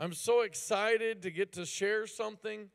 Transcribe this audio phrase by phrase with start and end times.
[0.00, 2.68] I'm so excited to get to share something.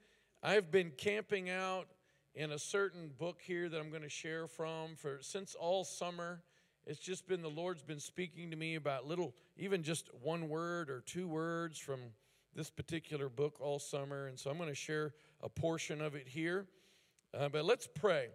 [0.43, 1.87] I've been camping out
[2.35, 6.41] in a certain book here that I'm going to share from for since all summer.
[6.85, 10.89] It's just been the Lord's been speaking to me about little, even just one word
[10.89, 12.01] or two words from
[12.55, 14.27] this particular book all summer.
[14.27, 16.65] And so I'm going to share a portion of it here.
[17.33, 18.27] Uh, but let's pray.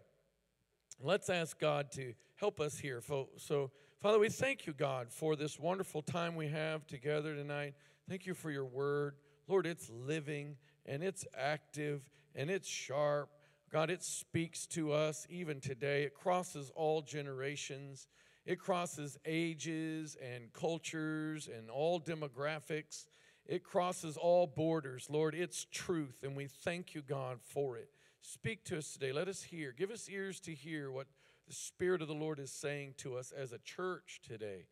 [0.98, 3.02] Let's ask God to help us here.
[3.36, 3.70] So,
[4.00, 7.74] Father, we thank you, God, for this wonderful time we have together tonight.
[8.08, 9.16] Thank you for your word.
[9.48, 10.56] Lord, it's living
[10.86, 12.00] and it's active
[12.34, 13.28] and it's sharp.
[13.70, 16.04] God, it speaks to us even today.
[16.04, 18.08] It crosses all generations,
[18.46, 23.04] it crosses ages and cultures and all demographics.
[23.44, 25.08] It crosses all borders.
[25.10, 27.88] Lord, it's truth, and we thank you, God, for it.
[28.20, 29.10] Speak to us today.
[29.10, 29.72] Let us hear.
[29.72, 31.06] Give us ears to hear what
[31.46, 34.66] the Spirit of the Lord is saying to us as a church today,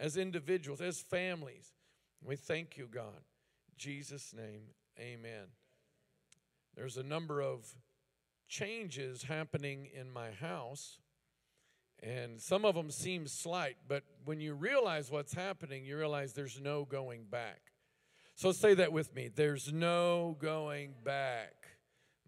[0.00, 1.74] as individuals, as families.
[2.24, 3.16] We thank you, God.
[3.16, 4.62] In Jesus' name,
[4.98, 5.48] amen.
[6.76, 7.66] There's a number of
[8.48, 10.98] changes happening in my house,
[12.02, 16.60] and some of them seem slight, but when you realize what's happening, you realize there's
[16.60, 17.60] no going back.
[18.34, 21.54] So say that with me there's no going back.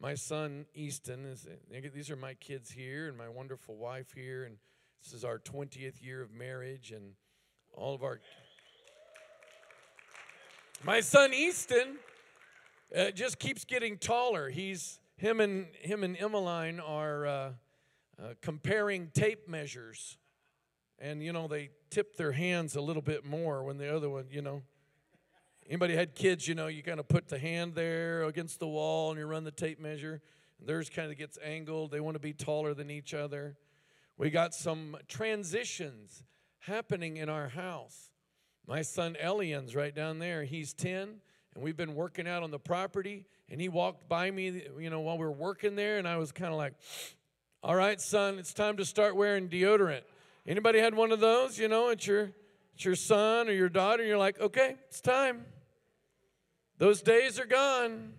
[0.00, 1.46] My son Easton is,
[1.94, 4.56] these are my kids here, and my wonderful wife here, and
[5.02, 7.12] this is our 20th year of marriage, and
[7.72, 8.20] all of our.
[10.82, 11.96] My son Easton
[12.94, 14.50] uh, just keeps getting taller.
[14.50, 17.50] He's him and him and Emmeline are uh,
[18.20, 20.18] uh, comparing tape measures,
[20.98, 24.26] and you know they tip their hands a little bit more when the other one,
[24.30, 24.62] you know.
[25.66, 26.46] Anybody had kids?
[26.46, 29.44] You know, you kind of put the hand there against the wall and you run
[29.44, 30.20] the tape measure.
[30.60, 31.90] Theirs kind of gets angled.
[31.90, 33.56] They want to be taller than each other.
[34.18, 36.22] We got some transitions
[36.60, 38.10] happening in our house.
[38.66, 40.44] My son Elian's right down there.
[40.44, 41.20] He's 10,
[41.54, 43.26] and we've been working out on the property.
[43.50, 46.32] And he walked by me, you know, while we were working there, and I was
[46.32, 46.72] kind of like,
[47.62, 50.02] "All right, son, it's time to start wearing deodorant."
[50.46, 51.58] Anybody had one of those?
[51.58, 52.32] You know, it's your
[52.74, 54.02] it's your son or your daughter.
[54.02, 55.44] And you're like, "Okay, it's time."
[56.78, 58.14] Those days are gone.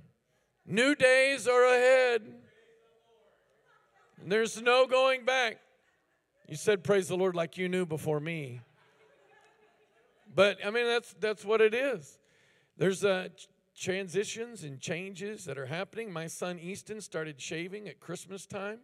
[0.65, 2.21] New days are ahead.
[4.21, 5.59] And there's no going back.
[6.47, 8.61] You said praise the Lord like you knew before me.
[10.35, 12.19] But I mean, that's, that's what it is.
[12.77, 13.29] There's uh,
[13.75, 16.11] transitions and changes that are happening.
[16.11, 18.79] My son Easton started shaving at Christmas time.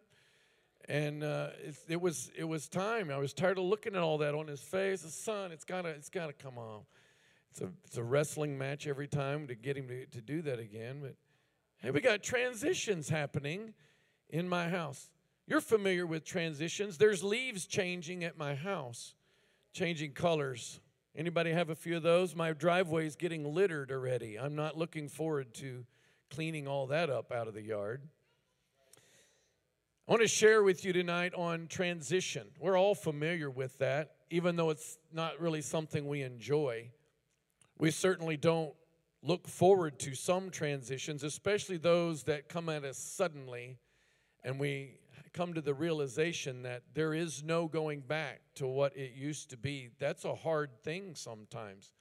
[0.90, 3.12] And uh, it, it, was it was time.
[3.12, 5.02] I was tired of looking at all that on his face.
[5.02, 6.82] The son, it's gotta it's gotta come on.
[7.52, 10.58] It's a it's a wrestling match every time to get him to, to do that
[10.58, 11.00] again.
[11.02, 11.16] But
[11.78, 13.76] hey, we got transitions happening
[14.30, 15.12] in my house.
[15.46, 16.98] You're familiar with transitions.
[16.98, 19.14] There's leaves changing at my house,
[19.74, 20.80] changing colors.
[21.14, 22.38] Anybody have a few of those?
[22.38, 24.40] My driveway is getting littered already.
[24.40, 25.86] I'm not looking forward to
[26.30, 28.02] cleaning all that up out of the yard.
[30.08, 32.48] I want to share with you tonight on transition.
[32.60, 36.92] We're all familiar with that, even though it's not really something we enjoy.
[37.78, 38.74] We certainly don't
[39.22, 43.78] look forward to some transitions, especially those that come at us suddenly,
[44.46, 44.98] and we
[45.34, 49.58] come to the realization that there is no going back to what it used to
[49.58, 49.90] be.
[50.00, 51.94] That's a hard thing sometimes.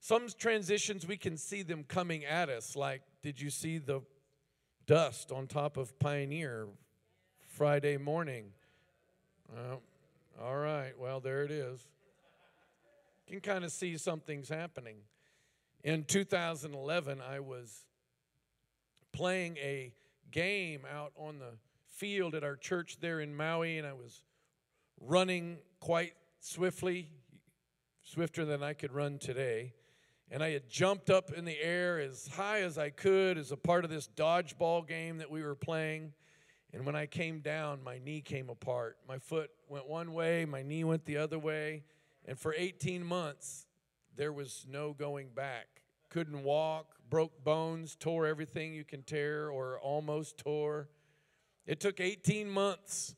[0.00, 2.74] Some transitions, we can see them coming at us.
[2.74, 4.00] Like, did you see the
[4.86, 6.66] dust on top of Pioneer
[7.46, 8.46] Friday morning?
[9.54, 9.82] Well,
[10.42, 11.86] all right, well, there it is.
[13.28, 14.96] You can kind of see something's happening.
[15.84, 17.86] In 2011, I was
[19.12, 19.92] playing a
[20.30, 21.52] game out on the
[22.02, 24.24] field at our church there in Maui, and I was
[25.00, 27.08] running quite swiftly,
[28.02, 29.72] swifter than I could run today.
[30.28, 33.56] And I had jumped up in the air as high as I could as a
[33.56, 36.12] part of this dodgeball game that we were playing.
[36.72, 38.96] And when I came down, my knee came apart.
[39.06, 41.84] My foot went one way, my knee went the other way.
[42.24, 43.68] And for 18 months,
[44.16, 45.68] there was no going back.
[46.10, 50.88] Couldn't walk, broke bones, tore everything you can tear, or almost tore.
[51.66, 53.14] It took 18 months.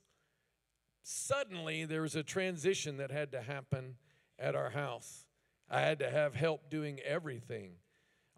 [1.02, 3.96] Suddenly, there was a transition that had to happen
[4.38, 5.25] at our house.
[5.70, 7.73] I had to have help doing everything.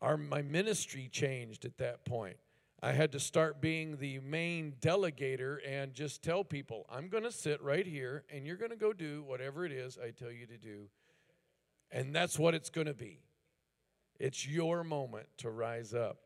[0.01, 2.37] Our, my ministry changed at that point.
[2.83, 7.33] I had to start being the main delegator and just tell people, I'm going to
[7.33, 10.47] sit right here and you're going to go do whatever it is I tell you
[10.47, 10.89] to do.
[11.91, 13.21] And that's what it's going to be.
[14.21, 16.19] It's your moment to rise up.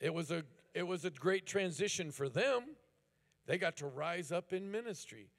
[0.00, 0.44] It was a
[0.74, 2.64] it was a great transition for them
[3.46, 5.30] they got to rise up in ministry.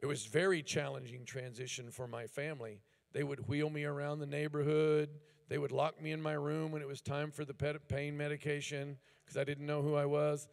[0.00, 2.80] It was very challenging transition for my family.
[3.12, 5.08] They would wheel me around the neighborhood.
[5.48, 8.98] They would lock me in my room when it was time for the pain medication
[9.24, 10.46] because I didn't know who I was.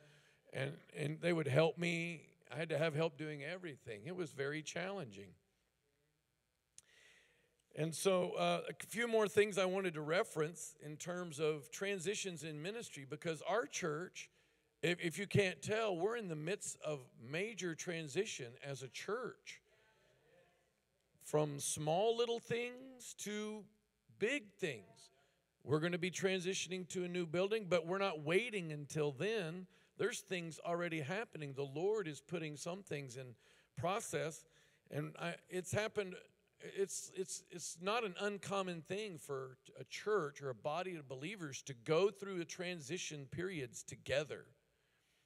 [0.54, 2.22] And, and they would help me.
[2.52, 4.02] I had to have help doing everything.
[4.06, 5.30] It was very challenging.
[7.78, 12.44] And so, uh, a few more things I wanted to reference in terms of transitions
[12.44, 14.30] in ministry because our church,
[14.86, 17.00] if, if you can't tell, we're in the midst of
[17.32, 19.62] major transition as a church.
[21.24, 23.64] From small little things to
[24.20, 25.10] big things.
[25.64, 29.66] We're going to be transitioning to a new building, but we're not waiting until then.
[29.98, 31.54] There's things already happening.
[31.56, 33.26] The Lord is putting some things in
[33.76, 34.46] process,
[34.92, 36.16] and I, it's happened
[36.78, 41.62] it's, it's, it's not an uncommon thing for a church or a body of believers
[41.64, 44.46] to go through a transition periods together.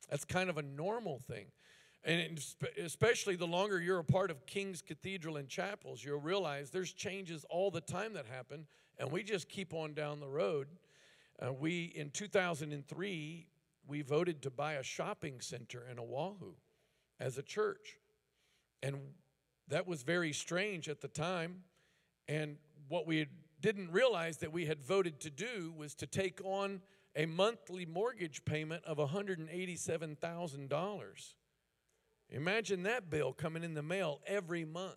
[0.09, 1.45] That's kind of a normal thing.
[2.03, 2.39] And
[2.81, 7.45] especially the longer you're a part of King's Cathedral and chapels, you'll realize there's changes
[7.50, 8.65] all the time that happen,
[8.97, 10.67] and we just keep on down the road.
[11.41, 13.47] Uh, we, in 2003,
[13.88, 16.53] we voted to buy a shopping center in Oahu
[17.19, 17.97] as a church.
[18.81, 18.95] And
[19.67, 21.63] that was very strange at the time.
[22.27, 22.57] And
[22.88, 23.27] what we
[23.61, 26.81] didn't realize that we had voted to do was to take on
[27.15, 31.33] a monthly mortgage payment of $187,000.
[32.31, 34.94] Imagine that bill coming in the mail every month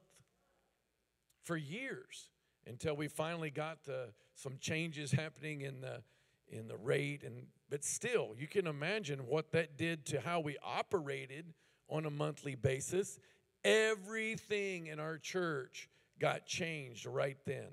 [1.42, 2.28] for years
[2.66, 6.02] until we finally got the, some changes happening in the,
[6.48, 7.22] in the rate.
[7.24, 11.54] And, but still, you can imagine what that did to how we operated
[11.88, 13.18] on a monthly basis
[13.64, 15.88] Everything in our church
[16.18, 17.68] got changed right then.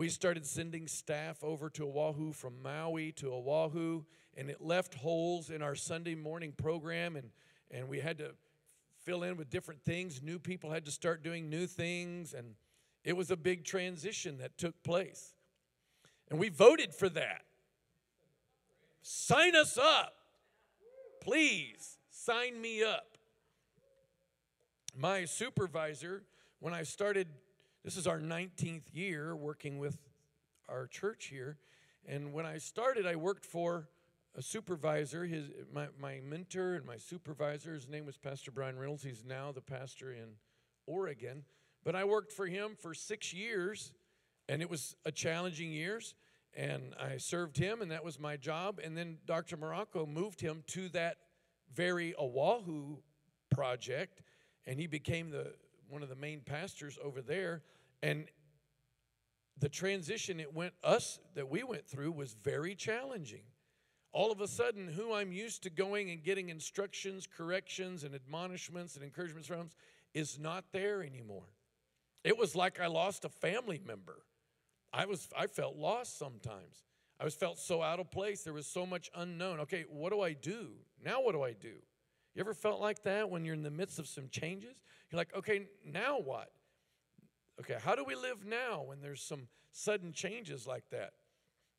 [0.00, 4.04] We started sending staff over to Oahu from Maui to Oahu,
[4.34, 7.28] and it left holes in our Sunday morning program, and,
[7.70, 8.30] and we had to
[9.04, 10.22] fill in with different things.
[10.22, 12.54] New people had to start doing new things, and
[13.04, 15.34] it was a big transition that took place.
[16.30, 17.42] And we voted for that.
[19.02, 20.14] Sign us up.
[21.20, 23.18] Please sign me up
[24.96, 26.22] my supervisor,
[26.58, 27.28] when I started,
[27.84, 29.96] this is our 19th year working with
[30.68, 31.56] our church here.
[32.06, 33.88] And when I started, I worked for
[34.36, 37.72] a supervisor, his, my, my mentor and my supervisor.
[37.72, 39.02] His name was Pastor Brian Reynolds.
[39.02, 40.36] He's now the pastor in
[40.86, 41.44] Oregon.
[41.84, 43.92] But I worked for him for six years,
[44.48, 46.14] and it was a challenging years.
[46.54, 48.80] And I served him, and that was my job.
[48.82, 49.56] And then Dr.
[49.56, 51.16] Marocco moved him to that
[51.74, 52.98] very Oahu
[53.50, 54.22] project
[54.66, 55.52] and he became the
[55.90, 57.62] one of the main pastors over there
[58.02, 58.26] and
[59.58, 63.42] the transition it went us that we went through was very challenging.
[64.12, 68.96] All of a sudden who i'm used to going and getting instructions corrections and admonishments
[68.96, 69.68] and encouragements from
[70.14, 71.48] is not there anymore.
[72.24, 74.22] It was like i lost a family member.
[74.92, 76.84] I was i felt lost sometimes.
[77.20, 78.42] I was felt so out of place.
[78.42, 79.60] There was so much unknown.
[79.60, 80.70] Okay what do i do?
[81.04, 81.76] Now what do i do
[82.34, 84.76] you ever felt like that when you're in the midst of some changes?
[85.10, 86.50] You're like, okay, now what?
[87.60, 91.12] Okay, how do we live now when there's some sudden changes like that?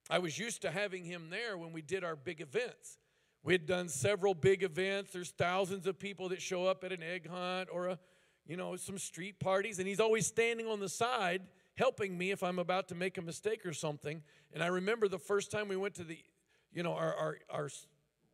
[0.10, 2.98] I was used to having him there when we did our big events.
[3.44, 5.14] We had done several big events.
[5.14, 8.00] There's thousands of people that show up at an egg hunt or a,
[8.46, 11.42] you know, some street parties, and he's always standing on the side
[11.76, 14.22] helping me if I'm about to make a mistake or something.
[14.54, 16.20] And I remember the first time we went to the,
[16.72, 17.70] you know, our our, our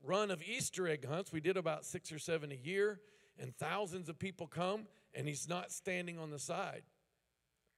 [0.04, 1.32] run of Easter egg hunts.
[1.32, 3.00] We did about six or seven a year,
[3.40, 6.84] and thousands of people come, and he's not standing on the side.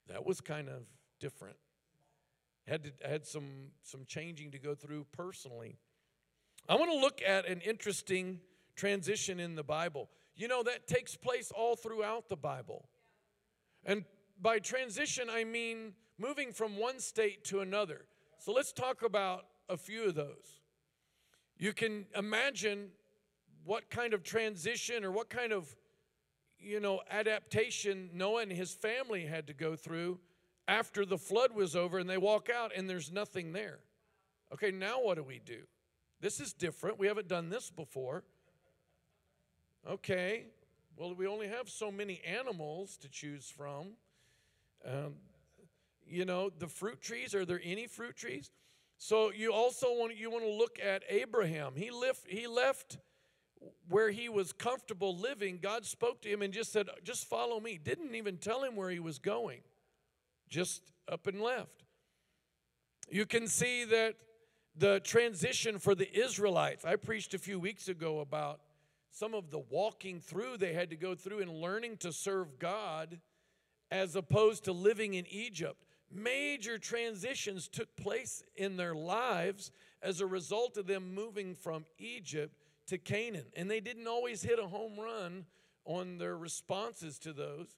[0.08, 0.84] That was kind of
[1.20, 1.58] different.
[2.68, 5.78] Had to, had some some changing to go through personally.
[6.68, 8.40] I want to look at an interesting
[8.76, 10.10] transition in the Bible.
[10.36, 12.88] You know that takes place all throughout the Bible.
[13.86, 14.06] And
[14.42, 18.06] by transition I mean moving from one state to another.
[18.38, 20.59] So let's talk about a few of those.
[21.60, 22.88] You can imagine
[23.66, 25.76] what kind of transition or what kind of
[26.58, 30.20] you know adaptation Noah and his family had to go through
[30.68, 33.80] after the flood was over and they walk out and there's nothing there.
[34.54, 35.64] Okay, now what do we do?
[36.22, 36.98] This is different.
[36.98, 38.24] We haven't done this before.
[39.88, 40.46] Okay,
[40.96, 43.94] well, we only have so many animals to choose from.
[44.86, 45.16] Um,
[46.06, 48.52] you know, the fruit trees, are there any fruit trees?
[49.00, 51.74] So you also want you want to look at Abraham.
[51.76, 52.98] He left he left
[53.88, 55.60] where he was comfortable living.
[55.62, 58.90] God spoke to him and just said, "Just follow me." Didn't even tell him where
[58.90, 59.62] he was going.
[60.50, 61.86] Just up and left.
[63.10, 64.16] You can see that
[64.76, 66.84] the transition for the Israelites.
[66.84, 68.60] I preached a few weeks ago about
[69.12, 73.22] some of the walking through they had to go through and learning to serve God
[73.92, 75.86] as opposed to living in Egypt.
[76.12, 82.56] Major transitions took place in their lives as a result of them moving from Egypt
[82.88, 83.46] to Canaan.
[83.56, 85.46] And they didn't always hit a home run
[85.86, 87.78] on their responses to those.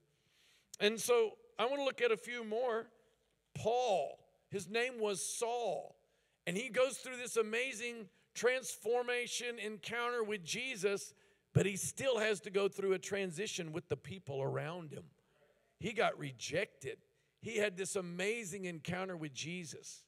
[0.80, 2.88] And so I want to look at a few more.
[3.54, 4.20] Paul,
[4.50, 5.96] his name was Saul,
[6.48, 11.14] and he goes through this amazing transformation encounter with Jesus,
[11.54, 15.04] but he still has to go through a transition with the people around him.
[15.80, 16.98] He got rejected.
[17.42, 20.04] He had this amazing encounter with Jesus.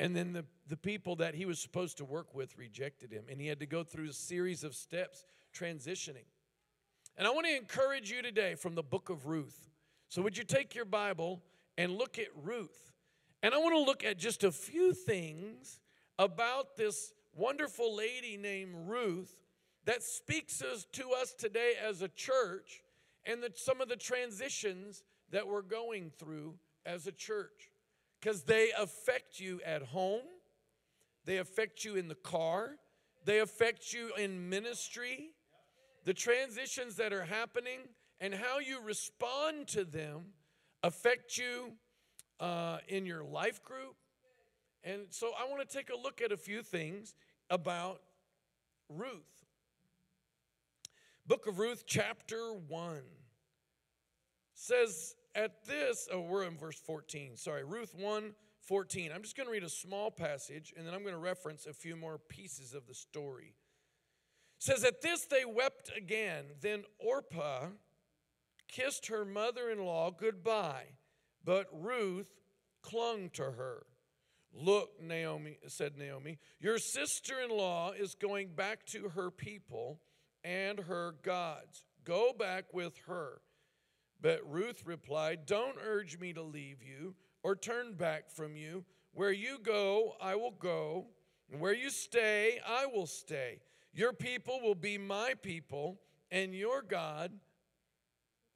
[0.00, 3.24] And then the, the people that he was supposed to work with rejected him.
[3.30, 6.26] And he had to go through a series of steps transitioning.
[7.16, 9.70] And I want to encourage you today from the book of Ruth.
[10.08, 11.40] So, would you take your Bible
[11.78, 12.92] and look at Ruth?
[13.42, 15.80] And I want to look at just a few things
[16.18, 19.36] about this wonderful lady named Ruth
[19.84, 22.82] that speaks to us today as a church
[23.24, 26.54] and that some of the transitions that we're going through
[26.86, 27.70] as a church
[28.20, 30.22] because they affect you at home,
[31.24, 32.76] they affect you in the car,
[33.24, 35.30] they affect you in ministry.
[36.04, 37.78] The transitions that are happening
[38.20, 40.32] and how you respond to them
[40.82, 41.72] affect you
[42.40, 43.94] uh, in your life group.
[44.82, 47.14] And so I want to take a look at a few things
[47.50, 48.00] about
[48.88, 49.44] Ruth.
[51.24, 52.98] Book of Ruth, chapter 1
[54.54, 57.36] says, At this, oh, we're in verse 14.
[57.36, 59.10] Sorry, Ruth 1 14.
[59.12, 61.72] I'm just going to read a small passage and then I'm going to reference a
[61.72, 63.54] few more pieces of the story.
[64.58, 66.44] It says, At this they wept again.
[66.60, 67.68] Then Orpah
[68.68, 70.86] kissed her mother in law goodbye,
[71.44, 72.30] but Ruth
[72.82, 73.86] clung to her.
[74.54, 80.00] Look, Naomi, said Naomi, your sister in law is going back to her people
[80.44, 81.86] and her gods.
[82.04, 83.40] Go back with her.
[84.22, 88.84] But Ruth replied, Don't urge me to leave you or turn back from you.
[89.12, 91.08] Where you go, I will go.
[91.50, 93.58] And where you stay, I will stay.
[93.92, 96.00] Your people will be my people,
[96.30, 97.30] and your God,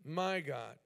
[0.02, 0.76] my God.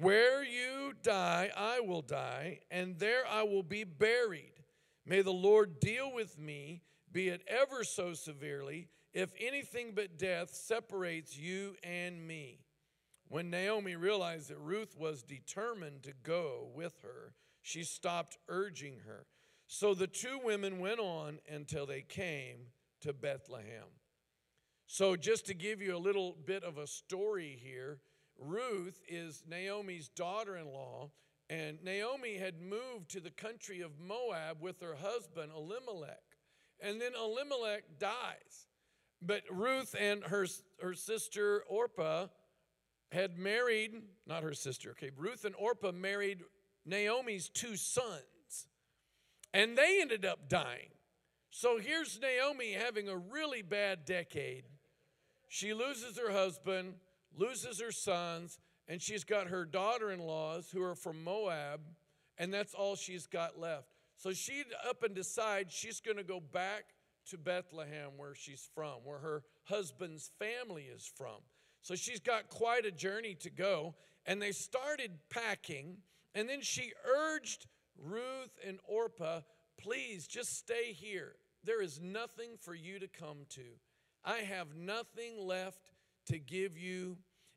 [0.00, 4.52] Where you die, I will die, and there I will be buried.
[5.04, 10.54] May the Lord deal with me, be it ever so severely, if anything but death
[10.54, 12.60] separates you and me.
[13.28, 19.26] When Naomi realized that Ruth was determined to go with her, she stopped urging her.
[19.66, 22.68] So the two women went on until they came
[23.02, 23.84] to Bethlehem.
[24.90, 27.98] So, just to give you a little bit of a story here,
[28.38, 31.10] Ruth is Naomi's daughter in law,
[31.50, 36.22] and Naomi had moved to the country of Moab with her husband Elimelech.
[36.80, 38.68] And then Elimelech dies.
[39.20, 40.46] But Ruth and her,
[40.80, 42.28] her sister Orpah
[43.10, 46.42] had married, not her sister, okay, Ruth and Orpah married
[46.84, 48.66] Naomi's two sons,
[49.52, 50.90] and they ended up dying.
[51.50, 54.64] So here's Naomi having a really bad decade.
[55.48, 56.94] She loses her husband,
[57.34, 61.80] loses her sons, and she's got her daughter in laws who are from Moab,
[62.36, 63.88] and that's all she's got left.
[64.16, 66.84] So she up and decides she's going to go back
[67.30, 71.40] to Bethlehem, where she's from, where her husband's family is from.
[71.82, 73.94] So she's got quite a journey to go.
[74.26, 75.98] And they started packing,
[76.34, 77.66] and then she urged
[77.98, 79.40] Ruth and Orpah,
[79.80, 81.36] please just stay here.
[81.64, 83.62] There is nothing for you to come to.
[84.24, 85.90] I have nothing left
[86.26, 87.16] to give you.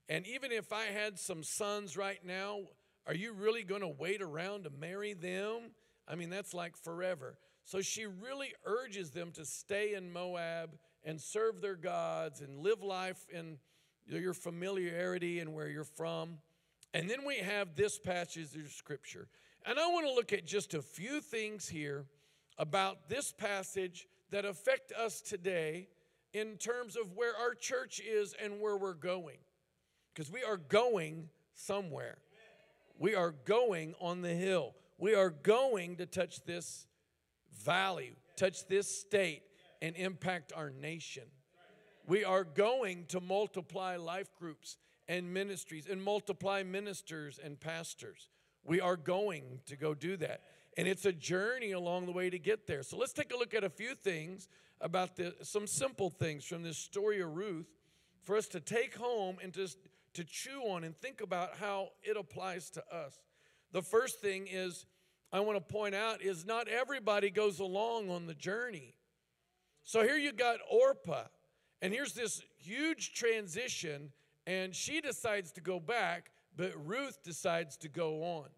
[0.09, 2.61] And even if I had some sons right now,
[3.07, 5.71] are you really going to wait around to marry them?
[6.07, 7.37] I mean, that's like forever.
[7.63, 12.81] So she really urges them to stay in Moab and serve their gods and live
[12.81, 13.57] life in
[14.17, 16.37] your familiarity and where you're from.
[16.93, 19.27] And then we have this passage of scripture.
[19.65, 22.05] And I want to look at just a few things here
[22.57, 25.87] about this passage that affect us today
[26.33, 29.37] in terms of where our church is and where we're going.
[30.13, 32.17] Because we are going somewhere.
[32.97, 34.73] We are going on the hill.
[34.97, 36.85] We are going to touch this
[37.63, 39.43] valley, touch this state,
[39.81, 41.23] and impact our nation.
[42.11, 44.75] We are going to multiply life groups
[45.07, 48.27] and ministries and multiply ministers and pastors.
[48.65, 50.41] We are going to go do that.
[50.75, 52.83] And it's a journey along the way to get there.
[52.83, 54.49] So let's take a look at a few things
[54.81, 57.69] about the, some simple things from this story of Ruth
[58.23, 59.77] for us to take home and just
[60.15, 63.21] to chew on and think about how it applies to us.
[63.71, 64.85] The first thing is
[65.31, 68.95] I want to point out is not everybody goes along on the journey.
[69.85, 71.23] So here you got Orpah,
[71.81, 74.11] and here's this huge transition,
[74.45, 78.49] and she decides to go back, but Ruth decides to go on.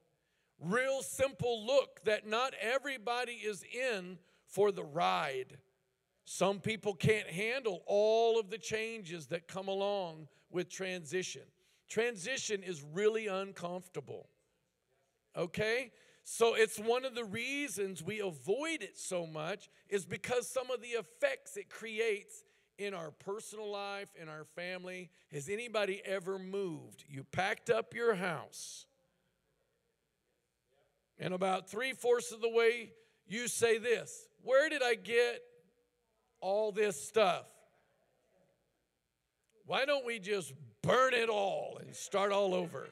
[0.60, 5.58] real simple look that not everybody is in for the ride.
[6.26, 11.42] Some people can't handle all of the changes that come along with transition.
[11.90, 14.30] Transition is really uncomfortable.
[15.36, 15.92] Okay?
[16.24, 20.82] So it's one of the reasons we avoid it so much is because some of
[20.82, 22.46] the effects it creates
[22.78, 25.10] in our personal life, in our family.
[25.32, 27.04] Has anybody ever moved?
[27.08, 28.86] You packed up your house,
[31.20, 32.92] and about three fourths of the way,
[33.28, 35.42] you say this Where did I get
[36.42, 37.46] all this stuff?
[39.66, 42.88] Why don't we just burn it all and start all over?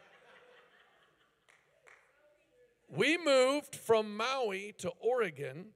[2.90, 5.68] We moved from Maui to Oregon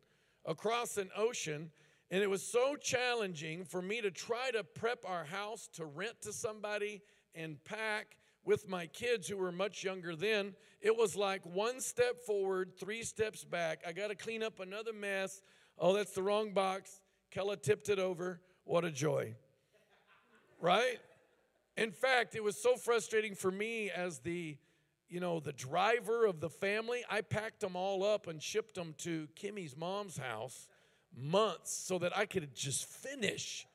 [0.46, 1.72] across an ocean,
[2.16, 6.22] and it was so challenging for me to try to prep our house to rent
[6.22, 7.02] to somebody
[7.36, 10.54] and pack with my kids who were much younger then.
[10.80, 13.82] It was like one step forward, three steps back.
[13.86, 15.42] I got to clean up another mess.
[15.78, 17.02] Oh, that's the wrong box.
[17.32, 18.40] Kella tipped it over.
[18.64, 19.36] What a joy.
[20.62, 21.00] Right?
[21.76, 24.56] In fact, it was so frustrating for me as the
[25.10, 28.96] you know, the driver of the family, I packed them all up and shipped them
[29.00, 30.68] to Kimmy's mom's house
[31.18, 33.68] months so that I could just finish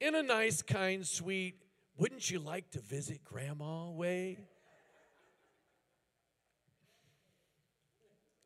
[0.00, 1.54] in a nice, kind, sweet,
[1.96, 4.38] wouldn't you like to visit grandma way?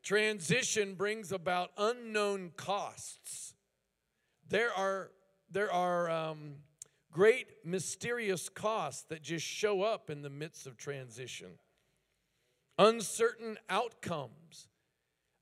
[0.03, 3.55] Transition brings about unknown costs.
[4.49, 5.11] There are,
[5.51, 6.55] there are um,
[7.11, 11.49] great mysterious costs that just show up in the midst of transition,
[12.79, 14.69] uncertain outcomes.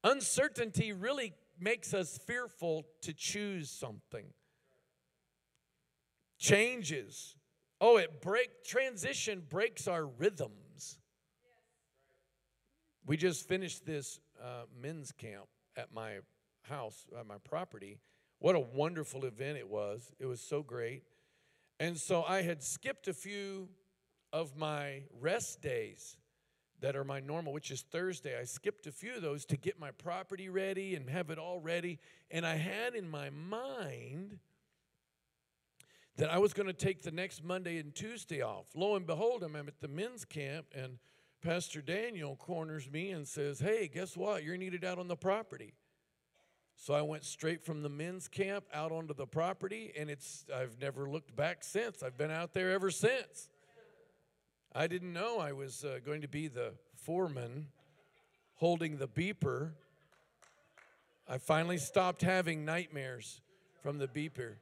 [0.03, 4.27] Uncertainty really makes us fearful to choose something.
[6.39, 7.37] Changes.
[7.81, 10.99] Oh, it break transition breaks our rhythms.
[13.07, 15.47] We just finished this uh, men's camp
[15.77, 16.19] at my
[16.63, 17.99] house, at my property.
[18.39, 20.13] What a wonderful event it was.
[20.19, 21.03] It was so great.
[21.79, 23.69] And so I had skipped a few
[24.33, 26.17] of my rest days
[26.81, 28.39] that are my normal, which is Thursday.
[28.39, 31.61] I skipped a few of those to get my property ready and have it all
[31.61, 31.99] ready.
[32.31, 34.39] And I had in my mind
[36.17, 38.67] that I was going to take the next Monday and Tuesday off.
[38.75, 40.99] Lo and behold, I'm at the men's camp, and
[41.43, 44.43] Pastor Daniel corners me and says, Hey, guess what?
[44.43, 45.75] You're needed out on the property.
[46.77, 50.79] So I went straight from the men's camp out onto the property, and it's I've
[50.81, 52.03] never looked back since.
[52.03, 53.49] I've been out there ever since.
[54.75, 57.69] I didn't know I was uh, going to be the foreman
[58.57, 59.71] holding the beeper.
[61.29, 63.41] I finally stopped having nightmares
[63.83, 64.55] from the beeper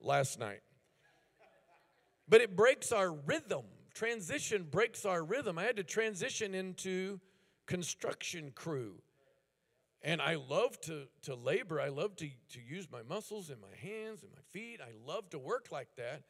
[0.00, 0.60] last night.
[2.28, 3.64] But it breaks our rhythm.
[3.94, 5.58] Transition breaks our rhythm.
[5.58, 7.20] I had to transition into
[7.66, 8.94] construction crew.
[10.02, 11.80] And I love to, to labor.
[11.80, 14.80] I love to, to use my muscles and my hands and my feet.
[14.80, 16.22] I love to work like that.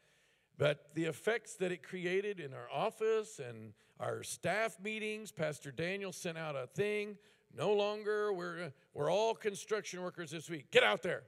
[0.59, 6.11] But the effects that it created in our office and our staff meetings, Pastor Daniel
[6.11, 7.17] sent out a thing.
[7.57, 10.69] No longer, we're, we're all construction workers this week.
[10.69, 11.23] Get out there.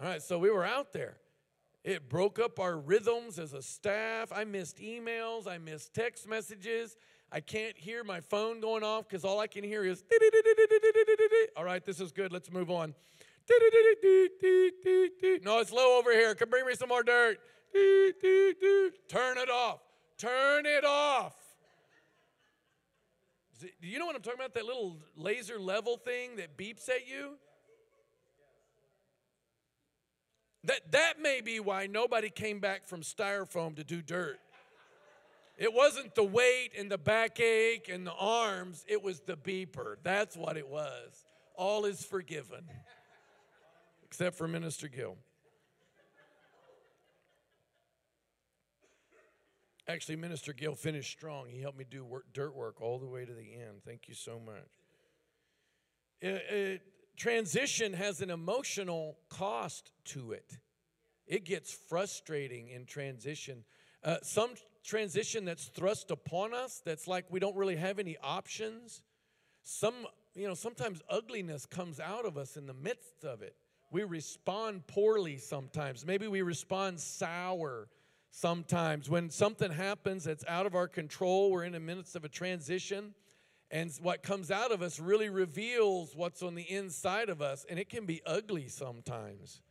[0.00, 1.16] All right, so we were out there.
[1.82, 4.30] It broke up our rhythms as a staff.
[4.32, 6.96] I missed emails, I missed text messages.
[7.32, 10.04] I can't hear my phone going off because all I can hear is.
[11.56, 12.32] All right, this is good.
[12.32, 12.94] Let's move on.
[15.42, 16.34] No, it's low over here.
[16.36, 17.38] Come bring me some more dirt.
[19.08, 19.80] Turn it off.
[20.18, 21.34] Turn it off.
[23.60, 24.54] Do you know what I'm talking about?
[24.54, 27.36] That little laser level thing that beeps at you?
[30.64, 34.38] That, that may be why nobody came back from styrofoam to do dirt.
[35.56, 39.96] It wasn't the weight and the backache and the arms, it was the beeper.
[40.02, 41.24] That's what it was.
[41.54, 42.64] All is forgiven,
[44.02, 45.18] except for Minister Gill.
[49.90, 51.48] Actually, Minister Gill finished strong.
[51.48, 53.82] He helped me do work, dirt work all the way to the end.
[53.84, 54.54] Thank you so much.
[56.20, 56.82] It, it,
[57.16, 60.58] transition has an emotional cost to it.
[61.26, 63.64] It gets frustrating in transition.
[64.04, 64.50] Uh, some
[64.84, 69.02] transition that's thrust upon us that's like we don't really have any options.
[69.64, 73.56] Some, you know, sometimes ugliness comes out of us in the midst of it.
[73.90, 76.06] We respond poorly sometimes.
[76.06, 77.88] Maybe we respond sour
[78.30, 79.08] sometimes.
[79.08, 83.14] When something happens that's out of our control, we're in the midst of a transition,
[83.70, 87.78] and what comes out of us really reveals what's on the inside of us, and
[87.78, 89.62] it can be ugly sometimes.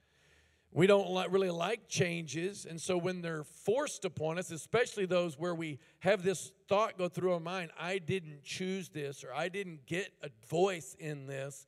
[0.71, 2.65] We don't li- really like changes.
[2.69, 7.09] And so when they're forced upon us, especially those where we have this thought go
[7.09, 11.65] through our mind, I didn't choose this or I didn't get a voice in this,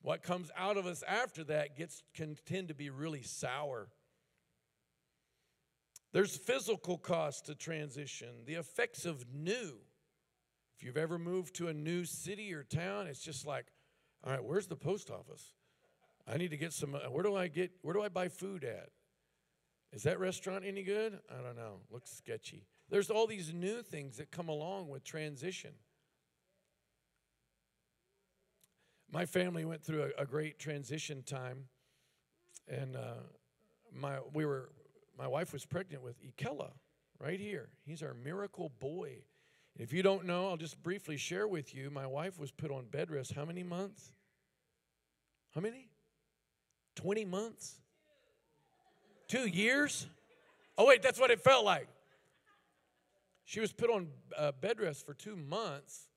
[0.00, 3.88] what comes out of us after that gets can tend to be really sour.
[6.16, 9.74] There's physical cost to transition, the effects of new.
[10.74, 13.66] If you've ever moved to a new city or town, it's just like,
[14.24, 15.52] all right, where's the post office?
[16.26, 16.94] I need to get some.
[16.94, 17.70] Uh, where do I get?
[17.82, 18.88] Where do I buy food at?
[19.92, 21.18] Is that restaurant any good?
[21.30, 21.80] I don't know.
[21.90, 22.64] Looks sketchy.
[22.88, 25.72] There's all these new things that come along with transition.
[29.12, 31.64] My family went through a, a great transition time,
[32.66, 33.16] and uh,
[33.92, 34.70] my we were
[35.18, 36.70] my wife was pregnant with Ikella
[37.18, 37.68] right here.
[37.84, 39.18] He's our miracle boy.
[39.78, 41.90] If you don't know, I'll just briefly share with you.
[41.90, 44.12] My wife was put on bed rest how many months?
[45.54, 45.88] How many?
[46.96, 47.76] 20 months?
[49.28, 50.06] Two years?
[50.78, 51.88] Oh, wait, that's what it felt like.
[53.44, 56.08] She was put on uh, bed rest for two months,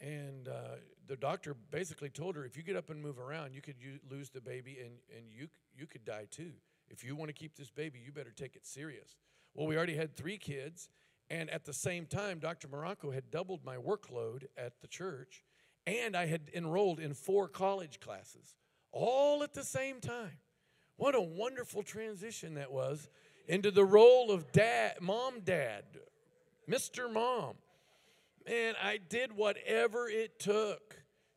[0.00, 3.60] and uh, the doctor basically told her if you get up and move around, you
[3.60, 6.52] could u- lose the baby and, and you, you could die too.
[6.90, 9.16] If you want to keep this baby, you better take it serious.
[9.54, 10.88] Well, we already had three kids,
[11.30, 12.68] and at the same time, Dr.
[12.68, 15.44] Marocco had doubled my workload at the church,
[15.86, 18.54] and I had enrolled in four college classes
[18.92, 20.38] all at the same time.
[20.96, 23.08] What a wonderful transition that was
[23.46, 25.84] into the role of dad, mom, dad,
[26.68, 27.12] Mr.
[27.12, 27.54] Mom.
[28.46, 30.96] And I did whatever it took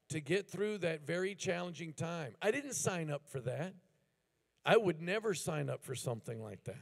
[0.09, 2.35] to get through that very challenging time.
[2.41, 3.73] I didn't sign up for that.
[4.65, 6.75] I would never sign up for something like that.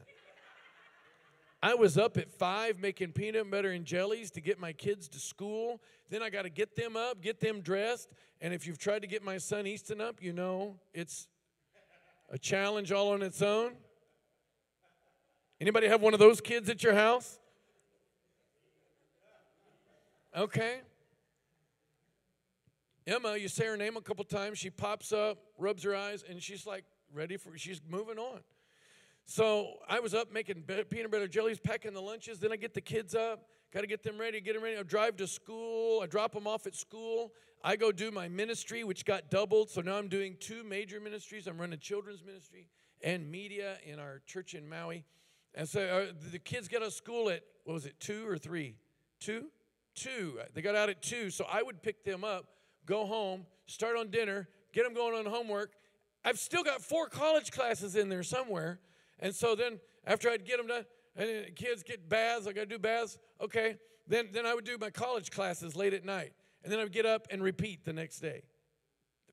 [1.61, 5.19] I was up at five making peanut butter and jellies to get my kids to
[5.19, 5.81] school.
[6.09, 8.09] Then I got to get them up, get them dressed.
[8.39, 11.27] And if you've tried to get my son Easton up, you know it's
[12.29, 13.73] a challenge all on its own.
[15.59, 17.39] Anybody have one of those kids at your house?
[20.35, 20.79] Okay.
[23.05, 26.41] Emma, you say her name a couple times, she pops up, rubs her eyes, and
[26.41, 28.39] she's like ready for she's moving on.
[29.25, 32.39] So I was up making peanut butter jellies, packing the lunches.
[32.39, 34.77] Then I get the kids up, got to get them ready, get them ready.
[34.77, 36.01] I drive to school.
[36.01, 37.31] I drop them off at school.
[37.63, 39.69] I go do my ministry, which got doubled.
[39.69, 41.45] So now I'm doing two major ministries.
[41.45, 42.69] I'm running children's ministry
[43.03, 45.05] and media in our church in Maui.
[45.53, 48.37] And so uh, the kids get out of school at, what was it, two or
[48.37, 48.77] three?
[49.19, 49.45] Two?
[49.93, 50.39] Two.
[50.53, 51.29] They got out at two.
[51.29, 52.45] So I would pick them up,
[52.85, 55.73] go home, start on dinner, get them going on homework.
[56.23, 58.79] I've still got four college classes in there somewhere.
[59.19, 62.65] And so then after I'd get them done, and kids get baths, I got to
[62.65, 63.17] do baths.
[63.41, 63.77] Okay.
[64.07, 66.33] Then, then I would do my college classes late at night.
[66.63, 68.43] And then I would get up and repeat the next day.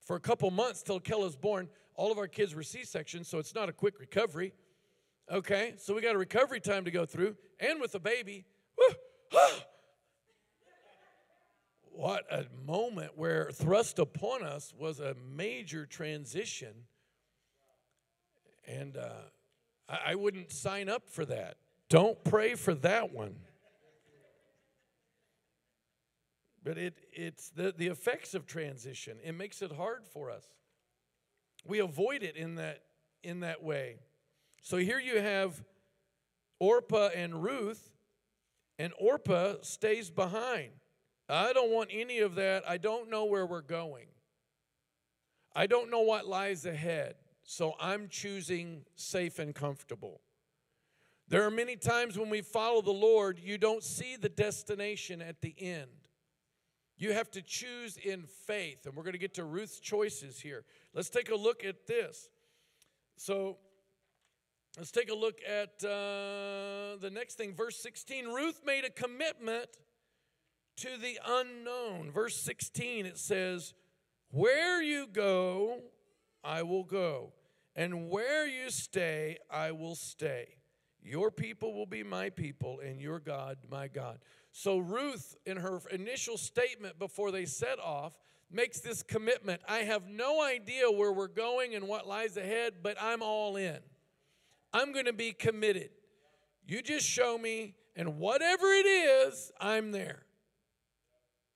[0.04, 3.38] For a couple months till Kella's born, all of our kids were C sections, so
[3.38, 4.52] it's not a quick recovery.
[5.30, 8.44] Okay, so we got a recovery time to go through, and with a baby,
[11.96, 16.74] what a moment where thrust upon us was a major transition.
[18.68, 19.08] And uh,
[19.88, 21.56] I, wouldn't sign up for that.
[21.88, 23.36] Don't pray for that one.
[26.64, 29.18] But it, it's the, the effects of transition.
[29.24, 30.44] It makes it hard for us.
[31.64, 32.82] We avoid it in that,
[33.22, 33.96] in that way.
[34.62, 35.62] So here you have
[36.58, 37.92] Orpah and Ruth,
[38.78, 40.72] and Orpah stays behind.
[41.28, 42.68] I don't want any of that.
[42.68, 44.06] I don't know where we're going.
[45.54, 47.14] I don't know what lies ahead.
[47.42, 50.20] So I'm choosing safe and comfortable.
[51.28, 55.40] There are many times when we follow the Lord, you don't see the destination at
[55.40, 55.90] the end.
[56.98, 58.86] You have to choose in faith.
[58.86, 60.64] And we're going to get to Ruth's choices here.
[60.94, 62.28] Let's take a look at this.
[63.16, 63.58] So
[64.76, 67.54] let's take a look at uh, the next thing.
[67.54, 69.68] Verse 16 Ruth made a commitment
[70.76, 72.10] to the unknown.
[72.10, 73.74] Verse 16, it says,
[74.30, 75.80] Where you go,
[76.44, 77.32] I will go,
[77.74, 80.56] and where you stay, I will stay.
[81.02, 84.18] Your people will be my people, and your God, my God.
[84.52, 88.12] So, Ruth, in her initial statement before they set off,
[88.50, 92.96] makes this commitment I have no idea where we're going and what lies ahead, but
[93.00, 93.78] I'm all in.
[94.72, 95.90] I'm going to be committed.
[96.66, 100.25] You just show me, and whatever it is, I'm there.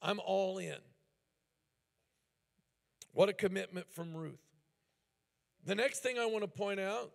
[0.03, 0.79] I'm all in.
[3.13, 4.41] What a commitment from Ruth.
[5.65, 7.11] The next thing I want to point out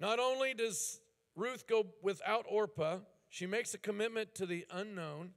[0.00, 1.00] not only does
[1.36, 5.30] Ruth go without Orpah, she makes a commitment to the unknown.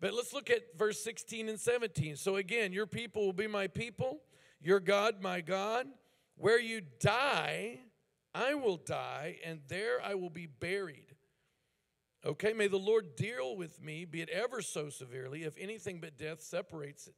[0.00, 2.16] But let's look at verse 16 and 17.
[2.16, 4.20] So again, your people will be my people,
[4.60, 5.86] your God, my God.
[6.36, 7.80] Where you die,
[8.32, 11.16] I will die, and there I will be buried.
[12.26, 16.18] Okay, may the Lord deal with me, be it ever so severely, if anything but
[16.18, 17.08] death separates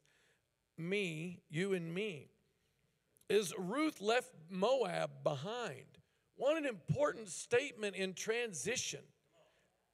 [0.77, 2.29] me, you and me.
[3.29, 5.99] Is Ruth left Moab behind?
[6.37, 9.01] What an important statement in transition.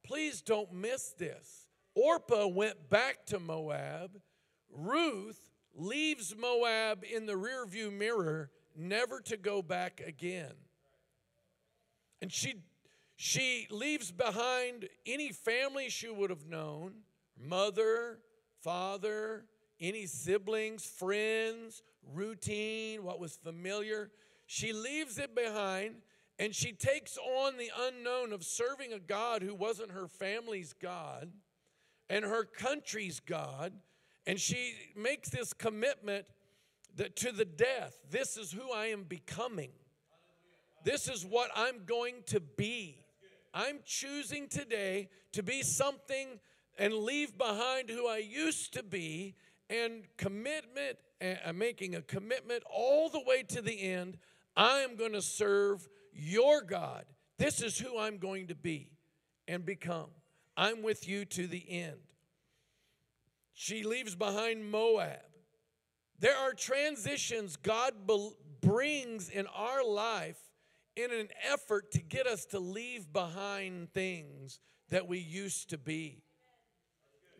[0.03, 1.67] Please don't miss this.
[1.95, 4.11] Orpah went back to Moab.
[4.71, 10.53] Ruth leaves Moab in the rearview mirror, never to go back again.
[12.21, 12.55] And she
[13.17, 16.93] she leaves behind any family she would have known
[17.35, 18.19] mother,
[18.61, 19.45] father,
[19.79, 21.81] any siblings, friends,
[22.13, 24.11] routine, what was familiar.
[24.45, 25.95] She leaves it behind
[26.37, 31.31] and she takes on the unknown of serving a God who wasn't her family's God
[32.11, 33.73] and her country's God.
[34.27, 36.27] And she makes this commitment
[36.97, 39.71] that to the death, this is who I am becoming.
[40.83, 43.06] This is what I'm going to be.
[43.57, 46.39] I'm choosing today to be something
[46.77, 49.33] and leave behind who I used to be
[49.67, 54.19] and commitment, and uh, making a commitment all the way to the end.
[54.55, 57.05] I am going to serve your God.
[57.39, 58.91] This is who I'm going to be
[59.47, 60.11] and become.
[60.55, 61.97] I'm with you to the end.
[63.55, 65.17] She leaves behind Moab.
[66.19, 67.93] There are transitions God
[68.61, 70.37] brings in our life
[70.97, 76.23] in an effort to get us to leave behind things that we used to be.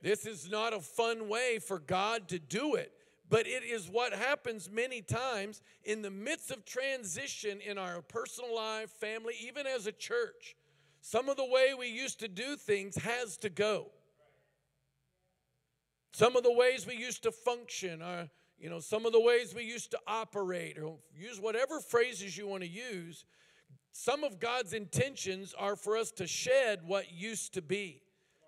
[0.01, 2.91] This is not a fun way for God to do it,
[3.29, 8.55] but it is what happens many times in the midst of transition in our personal
[8.55, 10.55] life, family, even as a church.
[11.01, 13.87] Some of the way we used to do things has to go.
[16.13, 19.53] Some of the ways we used to function, are, you know, some of the ways
[19.53, 23.25] we used to operate, or use whatever phrases you want to use,
[23.99, 28.03] some of God's intentions are for us to shed what used to be,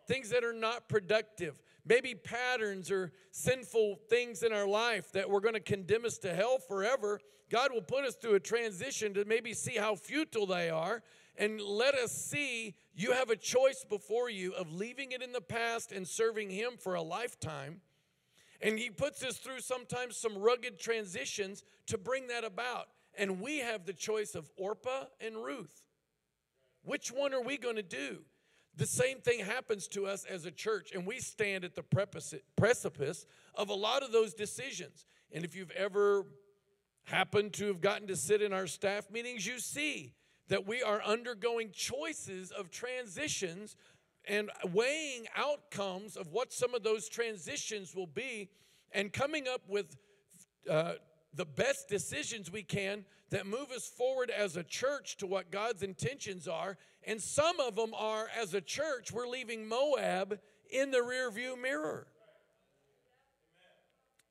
[0.08, 5.40] things that are not productive, maybe patterns or sinful things in our life that we're
[5.40, 7.20] going to condemn us to hell forever.
[7.50, 11.02] God will put us through a transition to maybe see how futile they are
[11.36, 15.42] and let us see you have a choice before you of leaving it in the
[15.42, 17.82] past and serving Him for a lifetime.
[18.62, 22.90] And He puts us through sometimes some rugged transitions to bring that about.
[23.18, 25.84] And we have the choice of Orpah and Ruth.
[26.84, 28.20] Which one are we going to do?
[28.76, 31.84] The same thing happens to us as a church, and we stand at the
[32.56, 35.06] precipice of a lot of those decisions.
[35.34, 36.26] And if you've ever
[37.04, 40.14] happened to have gotten to sit in our staff meetings, you see
[40.48, 43.76] that we are undergoing choices of transitions
[44.26, 48.50] and weighing outcomes of what some of those transitions will be
[48.92, 49.98] and coming up with
[50.70, 50.94] uh,
[51.34, 55.84] the best decisions we can that move us forward as a church to what God's
[55.84, 56.78] intentions are.
[57.06, 60.40] And some of them are, as a church, we're leaving Moab
[60.72, 62.08] in the rearview mirror.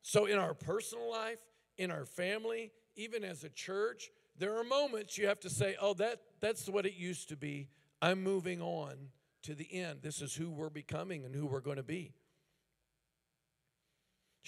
[0.02, 1.38] So, in our personal life,
[1.76, 5.94] in our family, even as a church, there are moments you have to say, oh,
[5.94, 7.68] that, that's what it used to be.
[8.00, 8.94] I'm moving on
[9.42, 10.00] to the end.
[10.02, 12.12] This is who we're becoming and who we're going to be.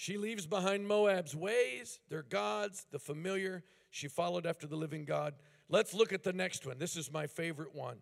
[0.01, 3.63] She leaves behind Moab's ways, their gods, the familiar.
[3.91, 5.35] She followed after the living God.
[5.69, 6.79] Let's look at the next one.
[6.79, 7.97] This is my favorite one.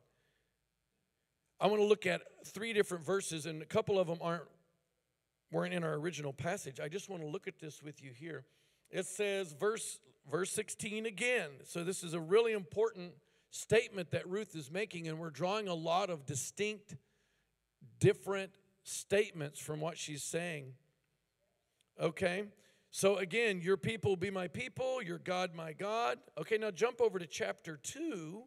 [1.59, 4.45] I want to look at three different verses, and a couple of them aren't
[5.51, 6.79] weren't in our original passage.
[6.79, 8.45] I just want to look at this with you here.
[8.89, 9.99] It says, verse
[10.31, 11.49] verse 16 again.
[11.65, 13.11] So this is a really important
[13.51, 16.95] statement that Ruth is making, and we're drawing a lot of distinct,
[17.99, 18.51] different
[18.85, 20.75] statements from what she's saying.
[21.99, 22.45] Okay?
[22.91, 26.17] So again, your people be my people, your God my God.
[26.37, 28.43] Okay, now jump over to chapter 2,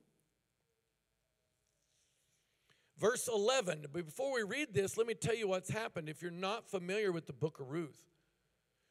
[2.98, 3.86] verse 11.
[3.92, 7.12] But before we read this, let me tell you what's happened if you're not familiar
[7.12, 8.04] with the book of Ruth.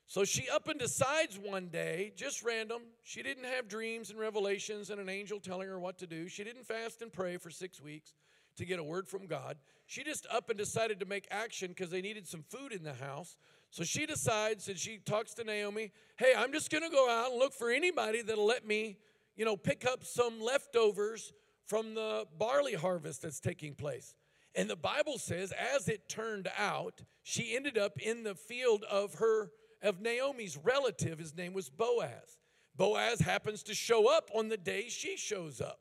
[0.08, 2.82] So she up and decides one day, just random.
[3.04, 6.28] She didn't have dreams and revelations and an angel telling her what to do.
[6.28, 8.14] She didn't fast and pray for six weeks
[8.58, 9.58] to get a word from God.
[9.86, 12.94] She just up and decided to make action because they needed some food in the
[12.94, 13.38] house.
[13.72, 17.32] So she decides and she talks to Naomi, hey, I'm just going to go out
[17.32, 18.98] and look for anybody that'll let me,
[19.38, 21.34] you know, pick up some leftovers
[21.66, 24.14] from the barley harvest that's taking place.
[24.56, 29.16] And the Bible says, as it turned out, she ended up in the field of
[29.16, 31.18] her of Naomi's relative.
[31.18, 32.38] His name was Boaz.
[32.76, 35.80] Boaz happens to show up on the day she shows up.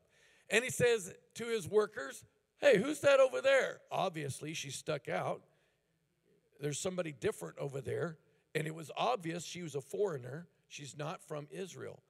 [0.48, 2.24] And he says to his workers,
[2.61, 3.81] Hey, who's that over there?
[3.90, 5.42] Obviously, she stuck out
[6.61, 8.18] there's somebody different over there.
[8.55, 10.49] And it was obvious she was a foreigner.
[10.68, 12.03] She's not from Israel.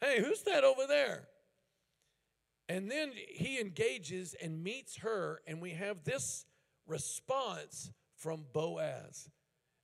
[0.00, 1.28] Hey, who's that over there?
[2.68, 6.44] And then he engages and meets her, and we have this
[6.86, 9.30] response from Boaz.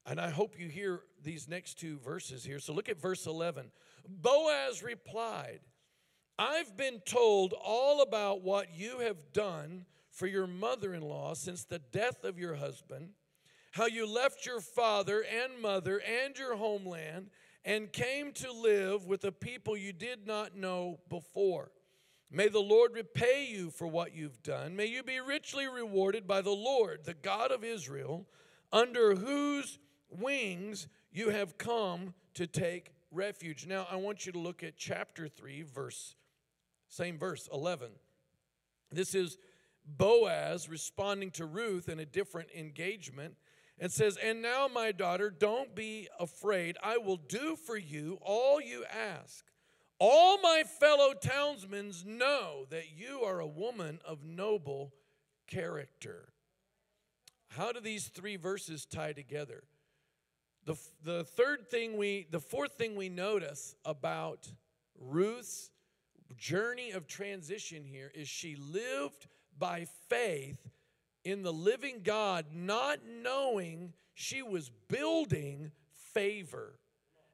[0.05, 2.59] And I hope you hear these next two verses here.
[2.59, 3.71] So look at verse 11.
[4.09, 5.61] Boaz replied,
[6.39, 11.65] I've been told all about what you have done for your mother in law since
[11.65, 13.11] the death of your husband,
[13.73, 17.31] how you left your father and mother and your homeland
[17.65, 21.71] and came to live with a people you did not know before.
[22.31, 24.77] May the Lord repay you for what you've done.
[24.77, 28.27] May you be richly rewarded by the Lord, the God of Israel,
[28.73, 29.79] under whose
[30.11, 33.67] wings you have come to take refuge.
[33.67, 36.15] Now, I want you to look at chapter 3, verse,
[36.89, 37.91] same verse, 11.
[38.91, 39.39] This is
[39.87, 43.35] Boaz responding to Ruth in a different engagement
[43.79, 46.77] and says, And now, my daughter, don't be afraid.
[46.83, 49.45] I will do for you all you ask.
[49.99, 54.93] All my fellow townsmen know that you are a woman of noble
[55.47, 56.33] character.
[57.51, 59.63] How do these three verses tie together?
[60.65, 64.49] The, the third thing we, the fourth thing we notice about
[64.99, 65.71] Ruth's
[66.37, 69.27] journey of transition here is she lived
[69.59, 70.69] by faith
[71.25, 75.73] in the living God, not knowing she was building
[76.13, 76.79] favor.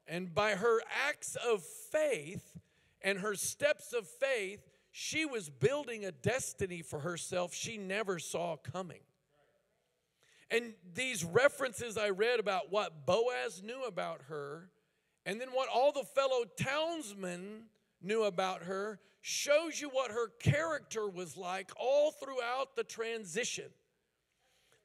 [0.07, 2.57] And by her acts of faith
[3.01, 8.57] and her steps of faith, she was building a destiny for herself she never saw
[8.57, 9.01] coming.
[10.51, 14.69] And these references I read about what Boaz knew about her,
[15.25, 17.65] and then what all the fellow townsmen
[18.01, 23.65] knew about her, shows you what her character was like all throughout the transition.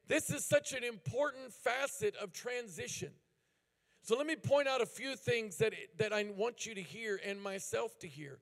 [0.07, 3.11] This is such an important facet of transition.
[4.03, 7.19] So let me point out a few things that, that I want you to hear
[7.25, 8.38] and myself to hear.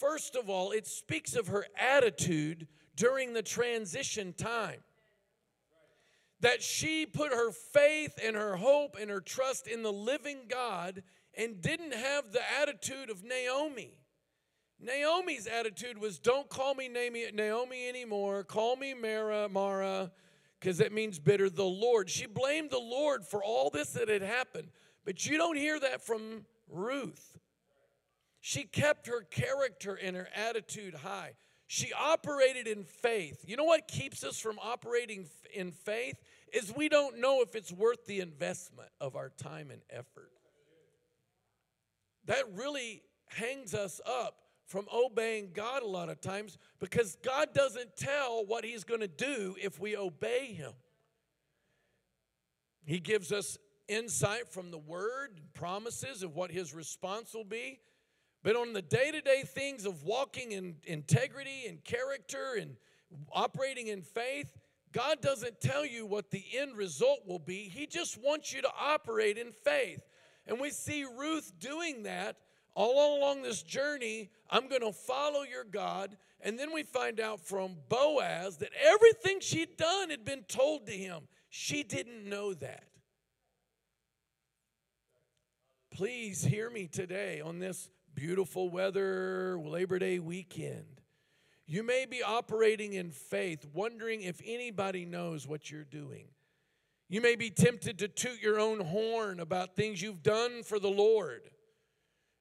[0.00, 4.80] First of all, it speaks of her attitude during the transition time.
[6.40, 11.04] That she put her faith and her hope and her trust in the living God
[11.38, 13.92] and didn't have the attitude of Naomi.
[14.80, 20.10] Naomi's attitude was don't call me Naomi anymore, call me Mara, Mara,
[20.64, 22.08] because that means bitter, the Lord.
[22.08, 24.68] She blamed the Lord for all this that had happened.
[25.04, 27.36] But you don't hear that from Ruth.
[28.40, 31.32] She kept her character and her attitude high.
[31.66, 33.44] She operated in faith.
[33.46, 36.16] You know what keeps us from operating in faith?
[36.50, 40.30] Is we don't know if it's worth the investment of our time and effort.
[42.24, 47.96] That really hangs us up from obeying God a lot of times because God doesn't
[47.96, 50.72] tell what He's going to do if we obey Him.
[52.84, 57.80] He gives us insight from the word promises of what his response will be.
[58.42, 62.76] But on the day to day things of walking in integrity and character and
[63.32, 64.52] operating in faith,
[64.92, 67.68] God doesn't tell you what the end result will be.
[67.68, 70.00] He just wants you to operate in faith.
[70.46, 72.36] And we see Ruth doing that
[72.74, 74.30] all along this journey.
[74.50, 76.16] I'm going to follow your God.
[76.40, 80.92] And then we find out from Boaz that everything she'd done had been told to
[80.92, 81.22] him.
[81.50, 82.84] She didn't know that.
[85.94, 91.00] Please hear me today on this beautiful weather Labor Day weekend.
[91.66, 96.26] You may be operating in faith, wondering if anybody knows what you're doing.
[97.08, 100.90] You may be tempted to toot your own horn about things you've done for the
[100.90, 101.50] Lord.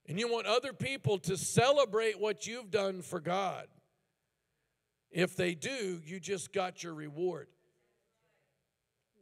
[0.07, 3.67] And you want other people to celebrate what you've done for God.
[5.11, 7.47] If they do, you just got your reward.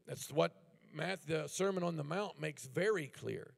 [0.07, 0.53] That's what
[0.93, 3.53] Matthew, the Sermon on the Mount makes very clear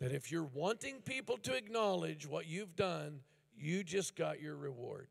[0.00, 3.20] that if you're wanting people to acknowledge what you've done,
[3.56, 5.08] you just got your reward.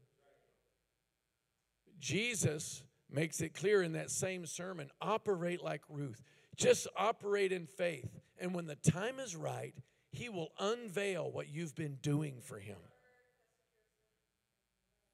[1.99, 6.21] Jesus makes it clear in that same sermon operate like Ruth.
[6.55, 8.09] Just operate in faith.
[8.39, 9.73] And when the time is right,
[10.13, 12.77] he will unveil what you've been doing for him.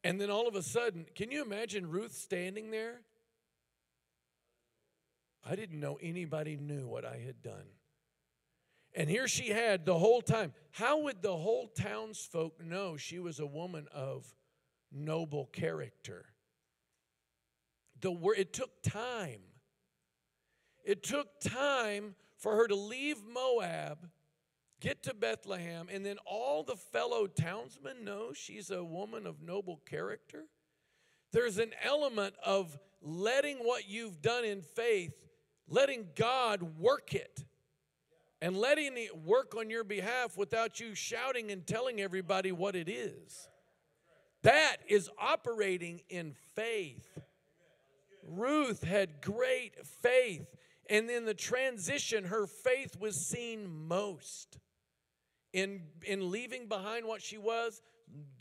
[0.04, 3.02] And then all of a sudden, can you imagine Ruth standing there?
[5.50, 7.66] I didn't know anybody knew what I had done.
[8.94, 10.54] And here she had the whole time.
[10.72, 14.26] How would the whole townsfolk know she was a woman of
[14.92, 16.26] noble character?
[18.02, 19.42] The word, it took time.
[20.84, 24.10] It took time for her to leave Moab,
[24.80, 29.82] get to Bethlehem, and then all the fellow townsmen know she's a woman of noble
[29.90, 30.46] character.
[31.32, 35.28] There's an element of letting what you've done in faith,
[35.68, 37.44] letting God work it
[38.42, 42.90] and letting it work on your behalf without you shouting and telling everybody what it
[42.90, 43.50] is.
[44.44, 47.20] That is operating in faith.
[48.26, 50.48] Ruth had great faith.
[50.90, 54.58] And in the transition, her faith was seen most.
[55.52, 57.82] In, in leaving behind what she was,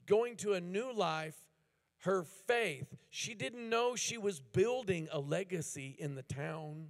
[0.06, 1.36] going to a new life,
[2.02, 6.88] her faith, she didn't know she was building a legacy in the town.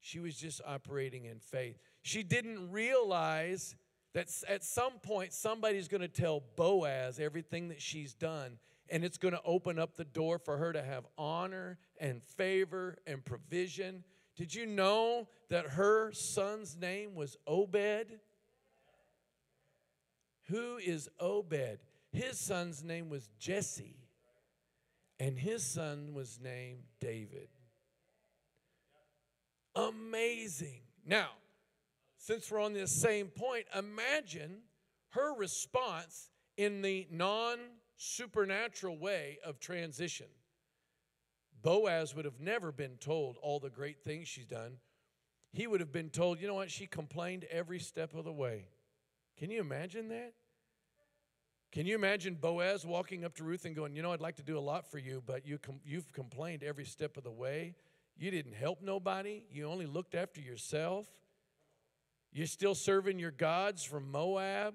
[0.00, 1.78] She was just operating in faith.
[2.02, 3.76] She didn't realize
[4.14, 8.58] that at some point somebody's going to tell Boaz everything that she's done,
[8.88, 12.96] and it's going to open up the door for her to have honor and favor
[13.06, 14.02] and provision.
[14.36, 18.18] Did you know that her son's name was Obed?
[20.50, 21.78] Who is Obed?
[22.12, 23.96] His son's name was Jesse,
[25.20, 27.48] and his son was named David.
[29.76, 30.80] Amazing.
[31.06, 31.28] Now,
[32.18, 34.62] since we're on this same point, imagine
[35.10, 37.58] her response in the non
[37.96, 40.26] supernatural way of transition.
[41.62, 44.78] Boaz would have never been told all the great things she's done.
[45.52, 48.66] He would have been told, you know what, she complained every step of the way.
[49.36, 50.34] Can you imagine that?
[51.72, 54.42] Can you imagine Boaz walking up to Ruth and going, You know, I'd like to
[54.42, 57.74] do a lot for you, but you com- you've complained every step of the way.
[58.16, 59.44] You didn't help nobody.
[59.50, 61.06] You only looked after yourself.
[62.32, 64.74] You're still serving your gods from Moab.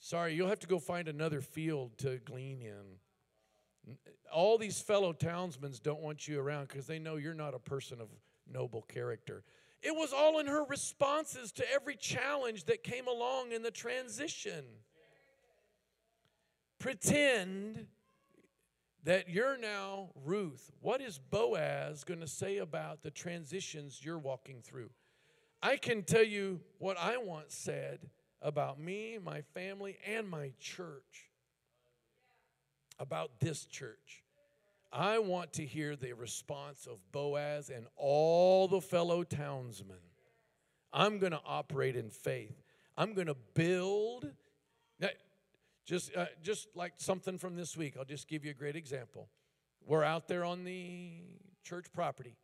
[0.00, 3.96] Sorry, you'll have to go find another field to glean in.
[4.32, 8.00] All these fellow townsmen don't want you around because they know you're not a person
[8.00, 8.08] of
[8.50, 9.42] noble character.
[9.82, 14.64] It was all in her responses to every challenge that came along in the transition.
[16.78, 17.86] Pretend
[19.04, 20.70] that you're now Ruth.
[20.80, 24.90] What is Boaz going to say about the transitions you're walking through?
[25.62, 28.00] I can tell you what I once said
[28.40, 31.30] about me, my family, and my church,
[33.00, 34.22] about this church.
[34.92, 39.96] I want to hear the response of Boaz and all the fellow townsmen.
[40.92, 42.62] I'm going to operate in faith.
[42.96, 44.30] I'm going to build.
[44.98, 45.08] Now,
[45.88, 49.30] just, uh, just like something from this week, I'll just give you a great example.
[49.86, 51.12] We're out there on the
[51.64, 52.36] church property,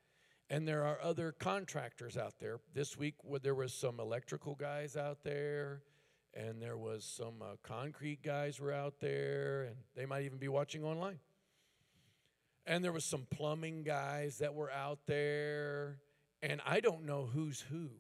[0.49, 2.59] and there are other contractors out there.
[2.73, 5.83] This week, there was some electrical guys out there,
[6.33, 10.49] and there was some uh, concrete guys were out there, and they might even be
[10.49, 11.19] watching online.
[12.65, 15.99] And there was some plumbing guys that were out there,
[16.41, 17.91] and I don't know who's who.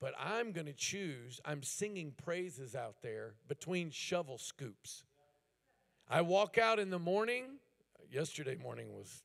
[0.00, 5.04] But I'm going to choose, I'm singing praises out there between shovel scoops.
[6.08, 7.44] I walk out in the morning.
[8.10, 9.22] Yesterday morning was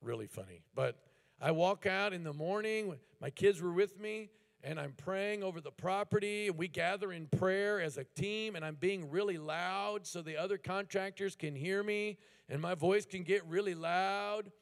[0.00, 0.96] really funny, but
[1.40, 2.94] I walk out in the morning.
[3.20, 4.28] My kids were with me,
[4.62, 8.64] and I'm praying over the property, and we gather in prayer as a team, and
[8.64, 13.22] I'm being really loud so the other contractors can hear me, and my voice can
[13.22, 14.52] get really loud.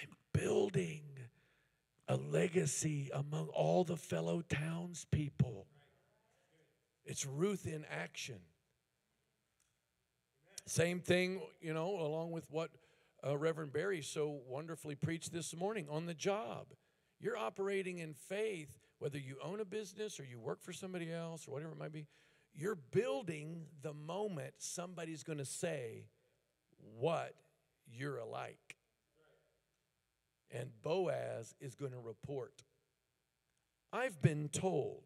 [0.00, 1.02] I'm building
[2.10, 5.64] a legacy among all the fellow townspeople.
[7.04, 8.40] It's Ruth in action.
[10.66, 12.70] Same thing, you know, along with what
[13.24, 16.66] uh, Reverend Barry so wonderfully preached this morning on the job.
[17.20, 21.46] You're operating in faith, whether you own a business or you work for somebody else
[21.46, 22.08] or whatever it might be.
[22.52, 26.06] You're building the moment somebody's going to say
[26.98, 27.34] what
[27.86, 28.69] you're alike
[30.50, 32.62] and Boaz is going to report.
[33.92, 35.02] I've been told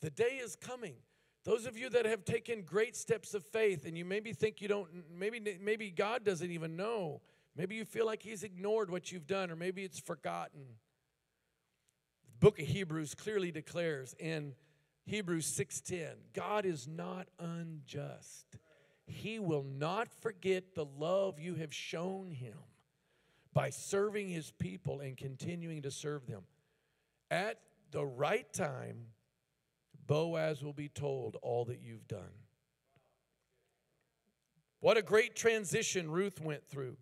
[0.00, 0.96] the day is coming.
[1.44, 4.68] Those of you that have taken great steps of faith and you maybe think you
[4.68, 7.20] don't, maybe, maybe God doesn't even know.
[7.56, 10.62] Maybe you feel like He's ignored what you've done, or maybe it's forgotten.
[12.26, 14.54] The book of Hebrews clearly declares in
[15.06, 18.58] Hebrews 6:10, God is not unjust.
[19.06, 22.56] He will not forget the love you have shown him
[23.54, 26.42] by serving his people and continuing to serve them.
[27.30, 27.60] At
[27.92, 29.06] the right time,
[30.06, 32.34] Boaz will be told all that you've done.
[34.80, 36.96] What a great transition Ruth went through.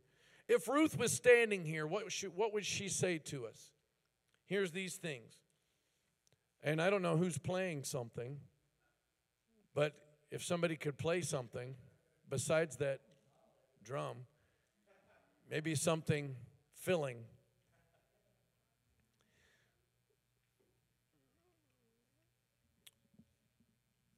[0.46, 3.72] If Ruth was standing here, what, should, what would she say to us?
[4.46, 5.32] Here's these things.
[6.62, 8.36] And I don't know who's playing something,
[9.74, 9.94] but
[10.30, 11.74] if somebody could play something
[12.28, 13.00] besides that
[13.82, 14.18] drum,
[15.52, 16.34] maybe something
[16.74, 17.18] filling.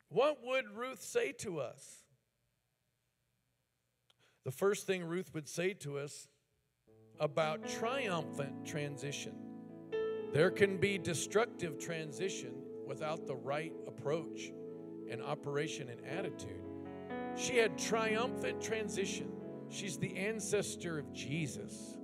[0.08, 2.04] What would Ruth say to us?
[4.44, 6.28] The first thing Ruth would say to us
[7.18, 9.34] about triumphant transition
[10.32, 12.54] there can be destructive transition
[12.86, 14.52] without the right approach
[15.08, 16.60] and operation and attitude.
[17.36, 19.30] She had triumphant transition.
[19.68, 21.96] She's the ancestor of Jesus.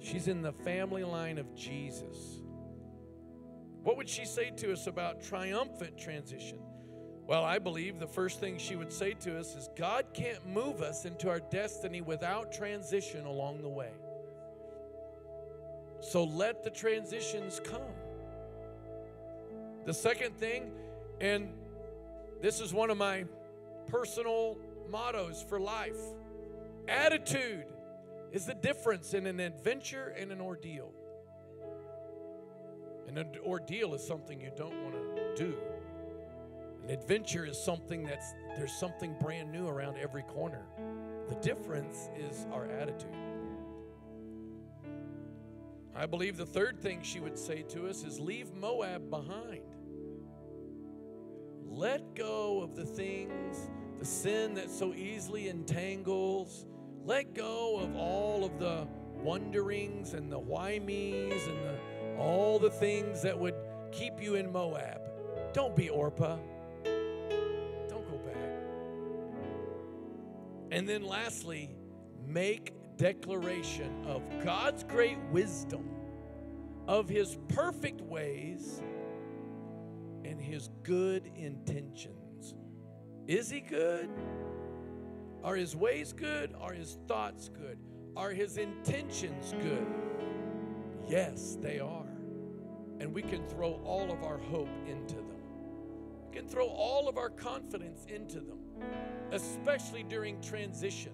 [0.00, 2.40] She's in the family line of Jesus.
[3.82, 6.58] What would she say to us about triumphant transition?
[7.26, 10.82] Well, I believe the first thing she would say to us is God can't move
[10.82, 13.92] us into our destiny without transition along the way.
[16.00, 17.80] So let the transitions come.
[19.86, 20.70] The second thing,
[21.20, 21.52] and
[22.42, 23.24] this is one of my
[23.86, 24.58] personal
[24.90, 25.98] mottos for life
[26.88, 27.66] attitude
[28.32, 30.92] is the difference in an adventure and an ordeal.
[33.06, 35.56] An ordeal is something you don't want to do.
[36.82, 40.66] An adventure is something that's, there's something brand new around every corner.
[41.28, 43.14] The difference is our attitude.
[45.96, 49.62] I believe the third thing she would say to us is leave Moab behind.
[51.64, 53.68] Let go of the things,
[53.98, 56.66] the sin that so easily entangles.
[57.04, 58.86] Let go of all of the
[59.22, 61.78] wonderings and the why me's and the,
[62.18, 63.54] all the things that would
[63.92, 65.00] keep you in Moab.
[65.52, 66.36] Don't be Orpah.
[66.84, 68.36] Don't go back.
[70.70, 71.70] And then lastly,
[72.26, 75.88] make declaration of God's great wisdom,
[76.86, 78.82] of his perfect ways,
[80.24, 82.23] and his good intentions.
[83.26, 84.08] Is he good?
[85.42, 86.54] Are his ways good?
[86.60, 87.78] Are his thoughts good?
[88.16, 89.86] Are his intentions good?
[91.08, 92.06] Yes, they are.
[93.00, 95.42] And we can throw all of our hope into them.
[96.30, 98.64] We can throw all of our confidence into them
[99.32, 101.12] especially during transition.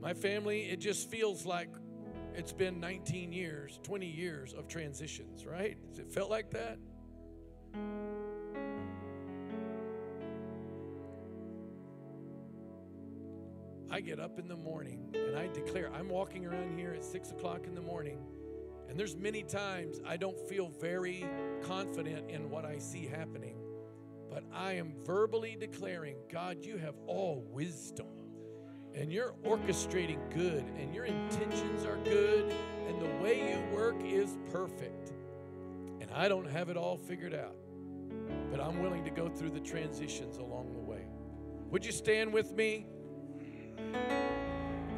[0.00, 1.68] My family, it just feels like
[2.34, 5.76] it's been 19 years, 20 years of transitions, right?
[5.88, 6.78] Has it felt like that?
[13.92, 17.32] I get up in the morning and I declare, I'm walking around here at six
[17.32, 18.18] o'clock in the morning,
[18.88, 21.26] and there's many times I don't feel very
[21.62, 23.56] confident in what I see happening.
[24.30, 28.06] But I am verbally declaring, God, you have all wisdom.
[28.94, 32.52] And you're orchestrating good, and your intentions are good,
[32.88, 35.12] and the way you work is perfect.
[36.00, 37.56] And I don't have it all figured out,
[38.50, 41.06] but I'm willing to go through the transitions along the way.
[41.70, 42.86] Would you stand with me?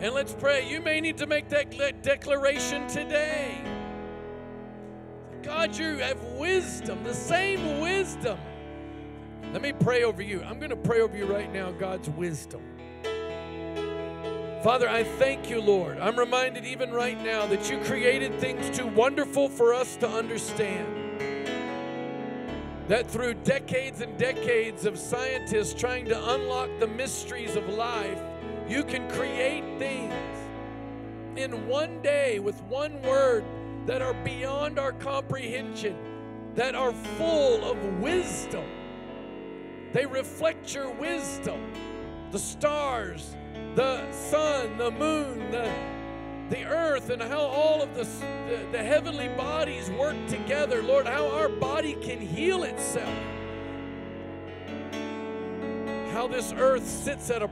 [0.00, 0.68] And let's pray.
[0.68, 3.62] You may need to make that declaration today.
[5.42, 8.38] God, you have wisdom, the same wisdom
[9.52, 10.42] let me pray over you.
[10.42, 12.62] I'm going to pray over you right now, God's wisdom.
[14.62, 15.98] Father, I thank you, Lord.
[15.98, 20.86] I'm reminded even right now that you created things too wonderful for us to understand.
[22.88, 28.22] That through decades and decades of scientists trying to unlock the mysteries of life,
[28.68, 30.14] you can create things
[31.36, 33.44] in one day with one word
[33.86, 35.96] that are beyond our comprehension,
[36.54, 38.64] that are full of wisdom
[39.92, 41.60] they reflect your wisdom.
[42.30, 43.36] The stars,
[43.74, 45.70] the sun, the moon, the,
[46.48, 50.82] the earth, and how all of the, the, the heavenly bodies work together.
[50.82, 53.14] Lord, how our body can heal itself.
[56.12, 57.50] How this earth sits at a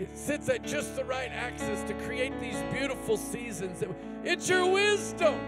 [0.00, 3.82] it sits at just the right axis to create these beautiful seasons.
[4.22, 5.38] It's your wisdom.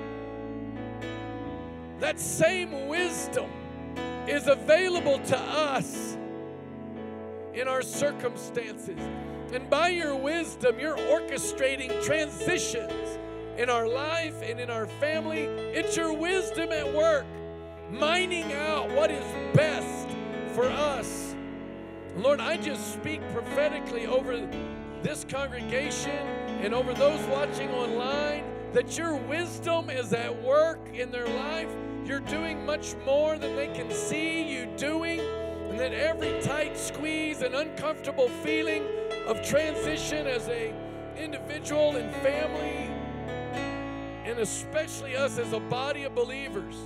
[2.00, 3.50] That same wisdom
[4.26, 6.16] is available to us
[7.54, 8.98] in our circumstances.
[9.52, 13.18] And by your wisdom, you're orchestrating transitions
[13.58, 15.42] in our life and in our family.
[15.42, 17.26] It's your wisdom at work,
[17.90, 19.24] mining out what is
[19.54, 20.08] best
[20.54, 21.29] for us.
[22.16, 24.46] Lord, I just speak prophetically over
[25.02, 26.26] this congregation
[26.60, 31.68] and over those watching online that your wisdom is at work in their life.
[32.04, 37.42] You're doing much more than they can see you doing and that every tight squeeze
[37.42, 38.84] and uncomfortable feeling
[39.26, 40.74] of transition as a
[41.16, 42.90] individual and family
[44.24, 46.76] and especially us as a body of believers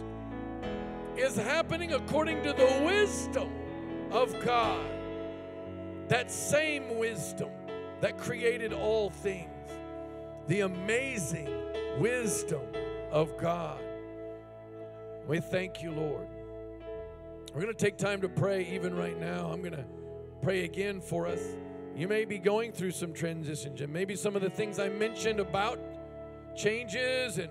[1.17, 3.51] is happening according to the wisdom
[4.11, 4.94] of God
[6.15, 7.51] that same wisdom
[8.01, 9.51] that created all things
[10.47, 11.49] the amazing
[11.99, 12.63] wisdom
[13.11, 13.83] of God
[15.27, 16.29] we thank you Lord
[17.55, 19.49] we're going to take time to pray even right now.
[19.49, 19.85] I'm going to
[20.43, 21.41] pray again for us.
[21.95, 25.39] You may be going through some transitions, and maybe some of the things I mentioned
[25.39, 25.79] about
[26.57, 27.51] changes, and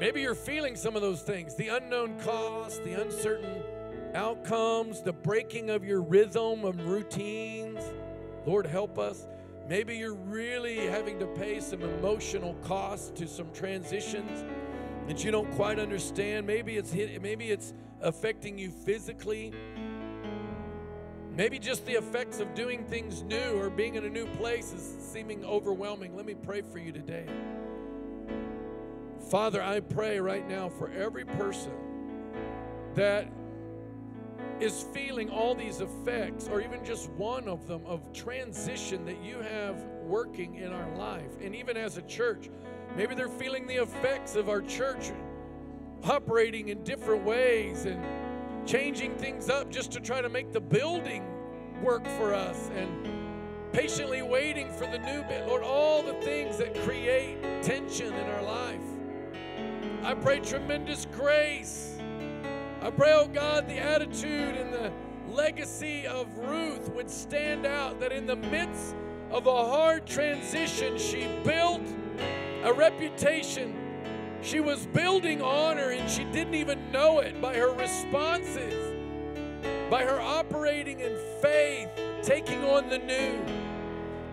[0.00, 3.62] maybe you're feeling some of those things the unknown cost, the uncertain
[4.16, 7.80] outcomes, the breaking of your rhythm of routines.
[8.46, 9.28] Lord, help us.
[9.68, 14.44] Maybe you're really having to pay some emotional cost to some transitions
[15.06, 16.46] that you don't quite understand.
[16.46, 19.52] Maybe it's hit, maybe it's affecting you physically.
[21.36, 24.96] Maybe just the effects of doing things new or being in a new place is
[24.98, 26.16] seeming overwhelming.
[26.16, 27.26] Let me pray for you today.
[29.30, 31.72] Father, I pray right now for every person
[32.94, 33.28] that
[34.60, 39.40] is feeling all these effects, or even just one of them, of transition that you
[39.40, 41.40] have working in our life.
[41.42, 42.48] And even as a church,
[42.96, 45.12] maybe they're feeling the effects of our church
[46.04, 48.02] operating in different ways and
[48.66, 51.24] changing things up just to try to make the building
[51.82, 52.88] work for us and
[53.72, 55.46] patiently waiting for the new bit.
[55.46, 58.80] Lord, all the things that create tension in our life.
[60.02, 61.95] I pray tremendous grace.
[62.86, 64.92] I pray, oh God, the attitude and the
[65.28, 68.94] legacy of Ruth would stand out, that in the midst
[69.30, 71.82] of a hard transition, she built
[72.62, 73.86] a reputation
[74.42, 78.94] she was building honor and she didn't even know it by her responses,
[79.90, 81.88] by her operating in faith,
[82.22, 83.44] taking on the new.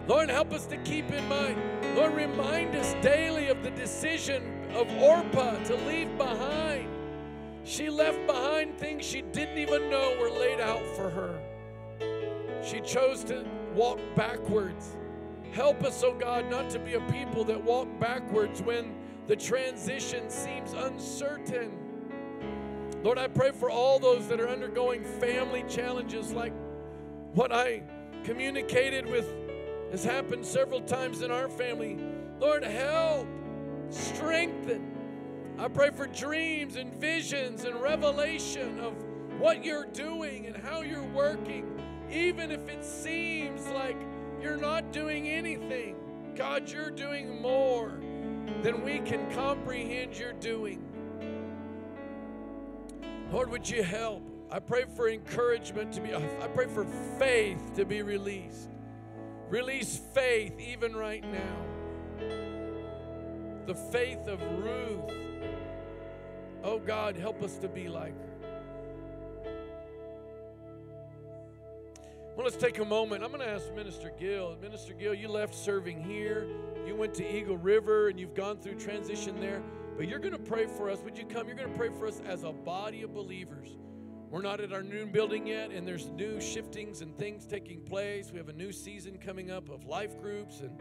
[0.07, 1.57] Lord, help us to keep in mind.
[1.95, 6.72] Lord, remind us daily of the decision of Orpah to leave behind.
[7.63, 11.39] She left behind things she didn't even know were laid out for her.
[12.63, 14.95] She chose to walk backwards.
[15.51, 18.95] Help us, oh God, not to be a people that walk backwards when
[19.27, 21.71] the transition seems uncertain.
[23.03, 26.53] Lord, I pray for all those that are undergoing family challenges like
[27.33, 27.83] what I
[28.23, 29.27] communicated with
[29.91, 31.97] has happened several times in our family.
[32.39, 33.27] Lord, help,
[33.89, 34.92] strengthen.
[35.59, 38.93] I pray for dreams and visions and revelation of
[39.39, 41.79] what you're doing and how you're working,
[42.11, 43.97] even if it seems like
[44.41, 45.95] you're not doing anything.
[46.35, 47.99] God, you're doing more
[48.63, 50.81] than we can comprehend you're doing.
[53.31, 54.23] Lord, would you help?
[54.51, 56.85] I pray for encouragement to be, I pray for
[57.17, 58.69] faith to be released.
[59.49, 61.57] Release faith even right now.
[63.67, 65.11] The faith of Ruth.
[66.63, 68.33] Oh God, help us to be like her.
[72.35, 73.23] Well, let's take a moment.
[73.23, 74.57] I'm going to ask Minister Gill.
[74.61, 76.47] Minister Gill, you left serving here.
[76.87, 79.61] You went to Eagle River and you've gone through transition there.
[79.97, 80.99] But you're going to pray for us.
[81.03, 81.47] Would you come?
[81.47, 83.77] You're going to pray for us as a body of believers.
[84.31, 88.31] We're not at our new building yet, and there's new shiftings and things taking place.
[88.31, 90.79] We have a new season coming up of life groups and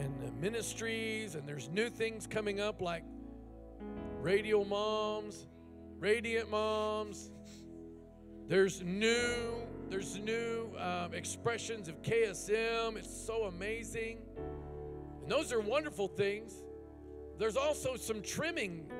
[0.00, 3.04] and ministries, and there's new things coming up like
[4.24, 5.46] radio moms,
[5.98, 7.30] radiant moms.
[8.48, 12.96] There's new there's new um, expressions of KSM.
[12.96, 14.16] It's so amazing.
[15.22, 16.54] And those are wonderful things.
[17.38, 18.90] There's also some trimming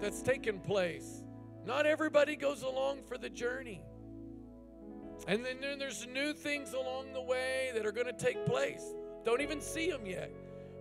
[0.00, 1.24] that's taken place.
[1.66, 3.82] Not everybody goes along for the journey.
[5.28, 8.94] And then there's new things along the way that are going to take place.
[9.26, 10.32] Don't even see them yet.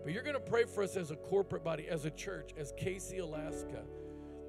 [0.03, 2.73] But you're going to pray for us as a corporate body, as a church, as
[2.77, 3.83] Casey, Alaska,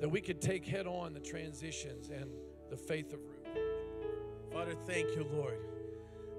[0.00, 2.30] that we could take head on the transitions and
[2.70, 3.58] the faith of Ruth.
[4.52, 5.58] Father, thank you, Lord,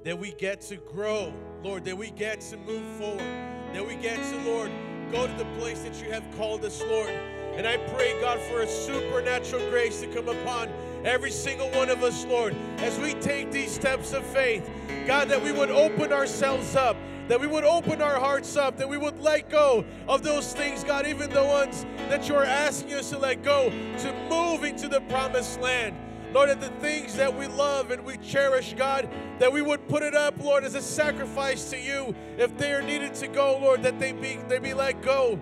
[0.04, 1.34] that we get to grow,
[1.64, 4.72] Lord, that we get to move forward that we get to, Lord,
[5.12, 7.10] go to the place that you have called us, Lord.
[7.10, 10.70] And I pray, God, for a supernatural grace to come upon
[11.06, 14.70] every single one of us, Lord, as we take these steps of faith.
[15.08, 16.96] God, that we would open ourselves up,
[17.32, 20.84] that we would open our hearts up, that we would let go of those things,
[20.84, 25.00] God, even the ones that you're asking us to let go, to move into the
[25.08, 25.96] promised land.
[26.34, 29.08] Lord, that the things that we love and we cherish, God,
[29.40, 32.14] that we would put it up, Lord, as a sacrifice to you.
[32.38, 35.40] If they are needed to go, Lord, that they be they be let go.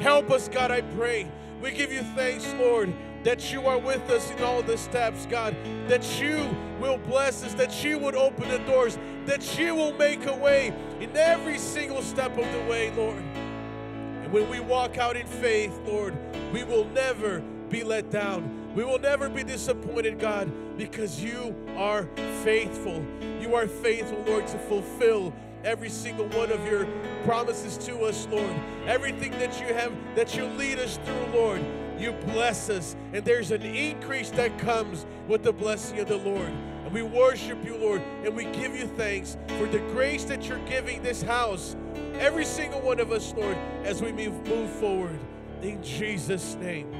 [0.00, 1.30] Help us, God, I pray.
[1.60, 2.94] We give you thanks, Lord,
[3.26, 5.56] that you are with us in all the steps, God,
[5.88, 6.48] that you
[6.78, 10.72] will bless us, that you would open the doors, that you will make a way
[11.00, 13.18] in every single step of the way, Lord.
[13.18, 16.16] And when we walk out in faith, Lord,
[16.52, 18.72] we will never be let down.
[18.76, 20.48] We will never be disappointed, God,
[20.78, 22.08] because you are
[22.44, 23.04] faithful.
[23.40, 26.86] You are faithful, Lord, to fulfill every single one of your
[27.24, 28.54] promises to us, Lord.
[28.86, 31.60] Everything that you have, that you lead us through, Lord,
[31.98, 32.96] you bless us.
[33.12, 36.52] And there's an increase that comes with the blessing of the Lord.
[36.84, 40.64] And we worship you, Lord, and we give you thanks for the grace that you're
[40.66, 41.74] giving this house,
[42.18, 45.18] every single one of us, Lord, as we move, move forward.
[45.62, 46.92] In Jesus' name.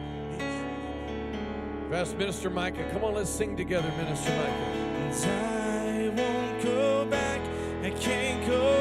[1.91, 2.89] Fast Minister Micah.
[2.91, 4.51] Come on, let's sing together, Minister Micah.
[4.51, 7.41] And I won't go back,
[7.85, 8.76] I can't go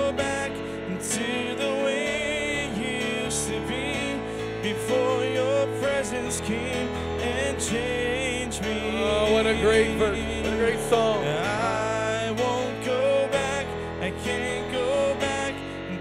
[6.36, 6.90] presence came
[7.22, 9.04] and changed me.
[9.04, 10.18] Oh, what a great verse.
[10.18, 11.24] What a great song.
[11.24, 13.66] I won't go back,
[14.02, 15.54] I can't go back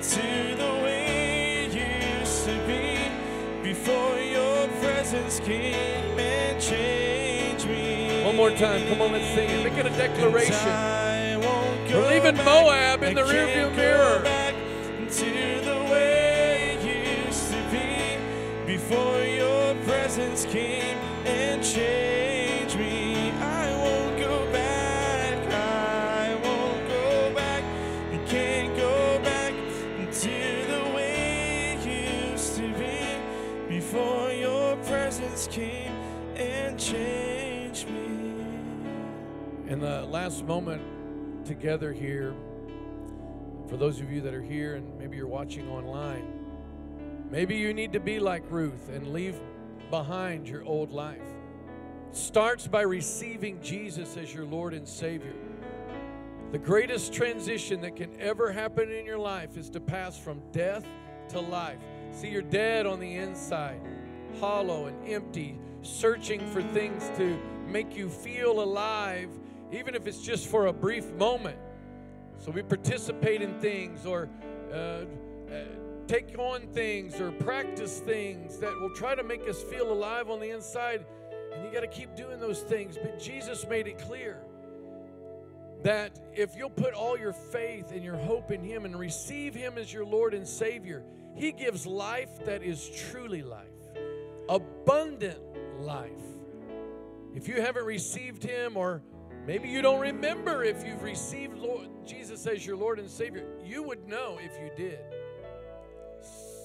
[0.02, 2.98] to the way it used to be
[3.62, 8.24] before your presence came and changed me.
[8.24, 8.86] One more time.
[8.88, 9.64] Come on, let's sing it.
[9.64, 10.54] Make it a declaration.
[10.54, 14.20] I won't We're leaving back, Moab in I the rearview mirror.
[14.22, 14.54] back
[15.10, 15.24] to
[15.64, 18.16] the way it used to be
[18.66, 19.33] before your
[20.14, 20.96] presence came
[21.26, 23.32] and changed me.
[23.32, 25.52] I won't go back.
[25.52, 27.64] I won't go back.
[28.12, 29.52] I can't go back
[30.12, 33.18] to the way it used to be
[33.68, 35.90] before your presence came
[36.36, 38.46] and changed me.
[39.66, 42.36] In the last moment together here,
[43.66, 46.24] for those of you that are here and maybe you're watching online,
[47.32, 49.40] maybe you need to be like Ruth and leave
[49.94, 51.22] behind your old life.
[52.10, 55.36] Starts by receiving Jesus as your Lord and Savior.
[56.50, 60.84] The greatest transition that can ever happen in your life is to pass from death
[61.28, 61.78] to life.
[62.10, 63.80] See, you're dead on the inside,
[64.40, 67.38] hollow and empty, searching for things to
[67.68, 69.30] make you feel alive,
[69.70, 71.58] even if it's just for a brief moment.
[72.38, 74.28] So we participate in things or
[74.72, 75.04] uh, uh,
[76.06, 80.40] take on things or practice things that will try to make us feel alive on
[80.40, 81.04] the inside.
[81.52, 82.98] And you got to keep doing those things.
[83.00, 84.40] But Jesus made it clear
[85.82, 89.78] that if you'll put all your faith and your hope in Him and receive Him
[89.78, 91.04] as your Lord and Savior,
[91.36, 93.68] He gives life that is truly life,
[94.48, 95.40] abundant
[95.78, 96.10] life.
[97.34, 99.02] If you haven't received Him, or
[99.46, 103.82] maybe you don't remember if you've received Lord, Jesus as your Lord and Savior, you
[103.82, 105.00] would know if you did.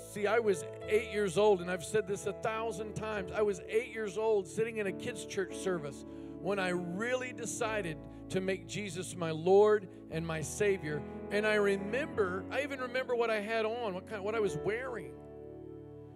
[0.09, 3.31] See, I was eight years old, and I've said this a thousand times.
[3.31, 6.03] I was eight years old sitting in a kids' church service
[6.41, 7.95] when I really decided
[8.29, 11.03] to make Jesus my Lord and my Savior.
[11.29, 14.57] And I remember, I even remember what I had on, what kind, what I was
[14.65, 15.11] wearing,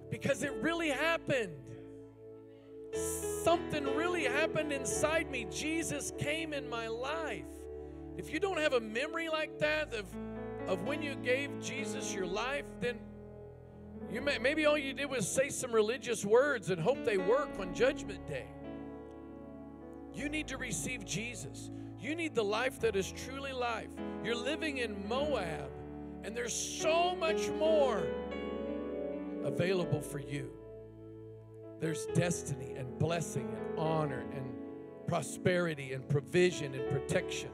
[0.09, 1.53] because it really happened.
[3.43, 5.45] Something really happened inside me.
[5.51, 7.45] Jesus came in my life.
[8.17, 10.05] If you don't have a memory like that of,
[10.67, 12.97] of when you gave Jesus your life, then
[14.13, 17.49] you may, maybe all you did was say some religious words and hope they work
[17.59, 18.45] on Judgment Day.
[20.13, 21.71] You need to receive Jesus.
[21.99, 23.87] You need the life that is truly life.
[24.23, 25.71] You're living in Moab,
[26.23, 28.05] and there's so much more
[29.43, 30.51] available for you.
[31.79, 34.45] There's destiny and blessing and honor and
[35.07, 37.49] prosperity and provision and protection.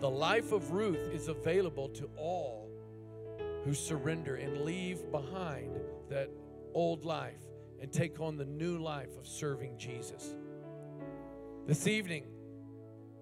[0.00, 2.65] The life of Ruth is available to all
[3.66, 6.30] who surrender and leave behind that
[6.72, 7.42] old life
[7.82, 10.36] and take on the new life of serving Jesus.
[11.66, 12.26] This evening,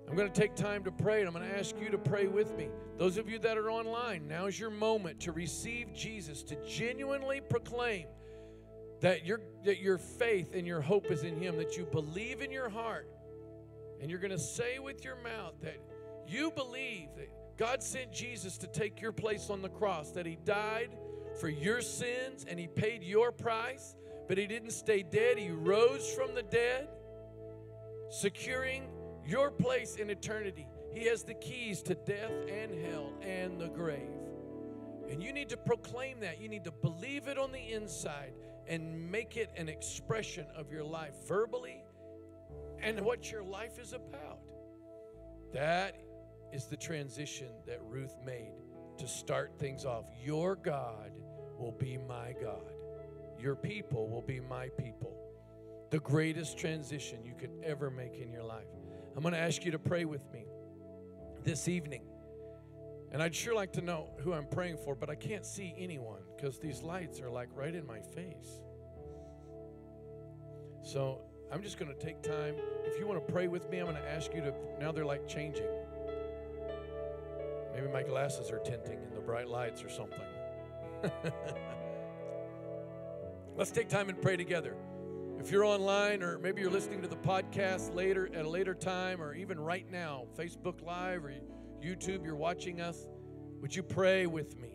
[0.07, 2.27] I'm going to take time to pray and I'm going to ask you to pray
[2.27, 2.69] with me.
[2.99, 7.41] Those of you that are online, now is your moment to receive Jesus, to genuinely
[7.41, 8.05] proclaim
[9.01, 12.53] that your, that your faith and your hope is in Him, that you believe in
[12.53, 13.09] your heart,
[13.99, 15.79] and you're going to say with your mouth that
[16.29, 20.37] you believe that God sent Jesus to take your place on the cross, that He
[20.45, 20.97] died
[21.41, 23.95] for your sins and He paid your price,
[24.29, 25.39] but He didn't stay dead.
[25.39, 26.89] He rose from the dead,
[28.11, 28.89] securing
[29.27, 30.67] your place in eternity.
[30.93, 34.11] He has the keys to death and hell and the grave.
[35.11, 36.41] And you need to proclaim that.
[36.41, 38.33] You need to believe it on the inside
[38.67, 41.85] and make it an expression of your life verbally
[42.81, 44.39] and what your life is about.
[45.53, 45.97] That
[46.55, 48.53] is the transition that Ruth made
[48.97, 50.05] to start things off.
[50.23, 51.11] Your God
[51.59, 52.73] will be my God,
[53.39, 55.21] your people will be my people.
[55.91, 58.67] The greatest transition you could ever make in your life.
[59.17, 60.47] I'm going to ask you to pray with me
[61.43, 62.03] this evening.
[63.13, 66.23] And I'd sure like to know who I'm praying for, but I can't see anyone
[66.35, 68.61] because these lights are like right in my face.
[70.83, 71.21] So
[71.53, 72.57] I'm just going to take time.
[72.85, 74.53] If you want to pray with me, I'm going to ask you to.
[74.81, 75.69] Now they're like changing.
[77.75, 80.21] Maybe my glasses are tinting in the bright lights or something.
[83.57, 84.77] Let's take time and pray together.
[85.39, 89.21] If you're online or maybe you're listening to the podcast later at a later time
[89.21, 91.35] or even right now, Facebook Live or
[91.85, 93.07] YouTube, you're watching us,
[93.61, 94.71] would you pray with me?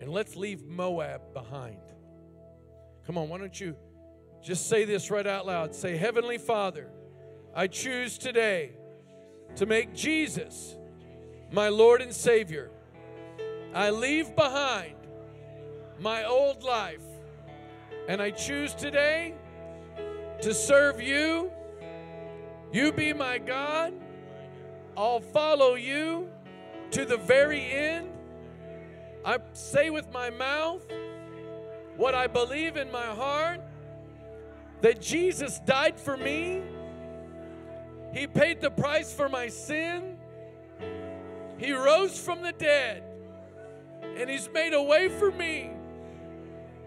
[0.00, 1.78] And let's leave Moab behind.
[3.06, 3.76] Come on, why don't you
[4.42, 5.74] just say this right out loud?
[5.74, 6.90] Say, Heavenly Father,
[7.54, 8.72] I choose today
[9.56, 10.74] to make Jesus
[11.54, 12.68] my Lord and Savior.
[13.72, 14.96] I leave behind
[16.00, 17.04] my old life
[18.08, 19.34] and I choose today
[20.42, 21.52] to serve you.
[22.72, 23.94] You be my God.
[24.96, 26.28] I'll follow you
[26.90, 28.10] to the very end.
[29.24, 30.84] I say with my mouth
[31.96, 33.60] what I believe in my heart
[34.80, 36.62] that Jesus died for me.
[38.12, 40.13] He paid the price for my sin.
[41.58, 43.02] He rose from the dead.
[44.16, 45.70] And He's made a way for me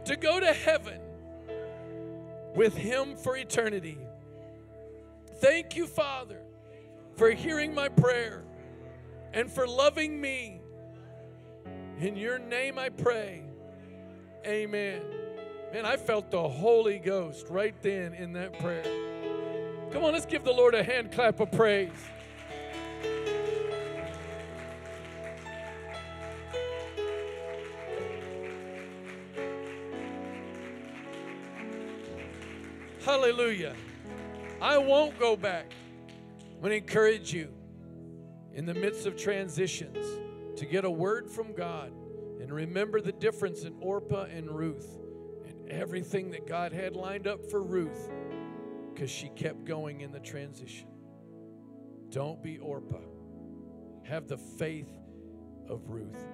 [0.06, 1.00] to go to heaven
[2.56, 3.98] with Him for eternity.
[5.40, 6.42] Thank you, Father,
[7.16, 8.44] for hearing my prayer
[9.34, 10.62] and for loving me.
[12.00, 13.44] In your name I pray.
[14.46, 15.02] Amen.
[15.74, 18.86] Man, I felt the Holy Ghost right then in that prayer.
[19.92, 21.92] Come on, let's give the Lord a hand clap of praise.
[33.08, 33.74] Hallelujah.
[34.62, 35.72] I won't go back.
[36.42, 37.48] I'm going to encourage you
[38.54, 40.06] in the midst of transitions
[40.60, 41.94] to get a word from God
[42.42, 45.00] and remember the difference in Orpah and Ruth
[45.48, 48.10] and everything that God had lined up for Ruth
[48.94, 50.90] because she kept going in the transition.
[52.10, 52.98] Don't be Orpah.
[54.04, 54.92] Have the faith
[55.70, 56.28] of Ruth.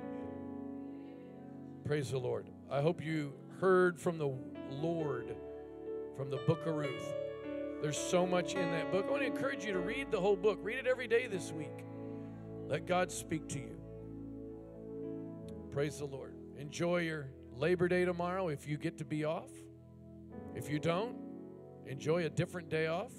[1.85, 2.49] Praise the Lord.
[2.71, 4.35] I hope you heard from the
[4.71, 5.35] Lord
[6.15, 7.13] from the book of Ruth.
[7.81, 9.05] There's so much in that book.
[9.07, 10.59] I want to encourage you to read the whole book.
[10.61, 11.83] Read it every day this week.
[12.67, 13.75] Let God speak to you.
[15.71, 16.35] Praise the Lord.
[16.57, 19.49] Enjoy your Labor Day tomorrow if you get to be off.
[20.55, 21.17] If you don't,
[21.85, 23.11] enjoy a different day off.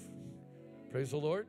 [0.89, 1.47] Praise the Lord.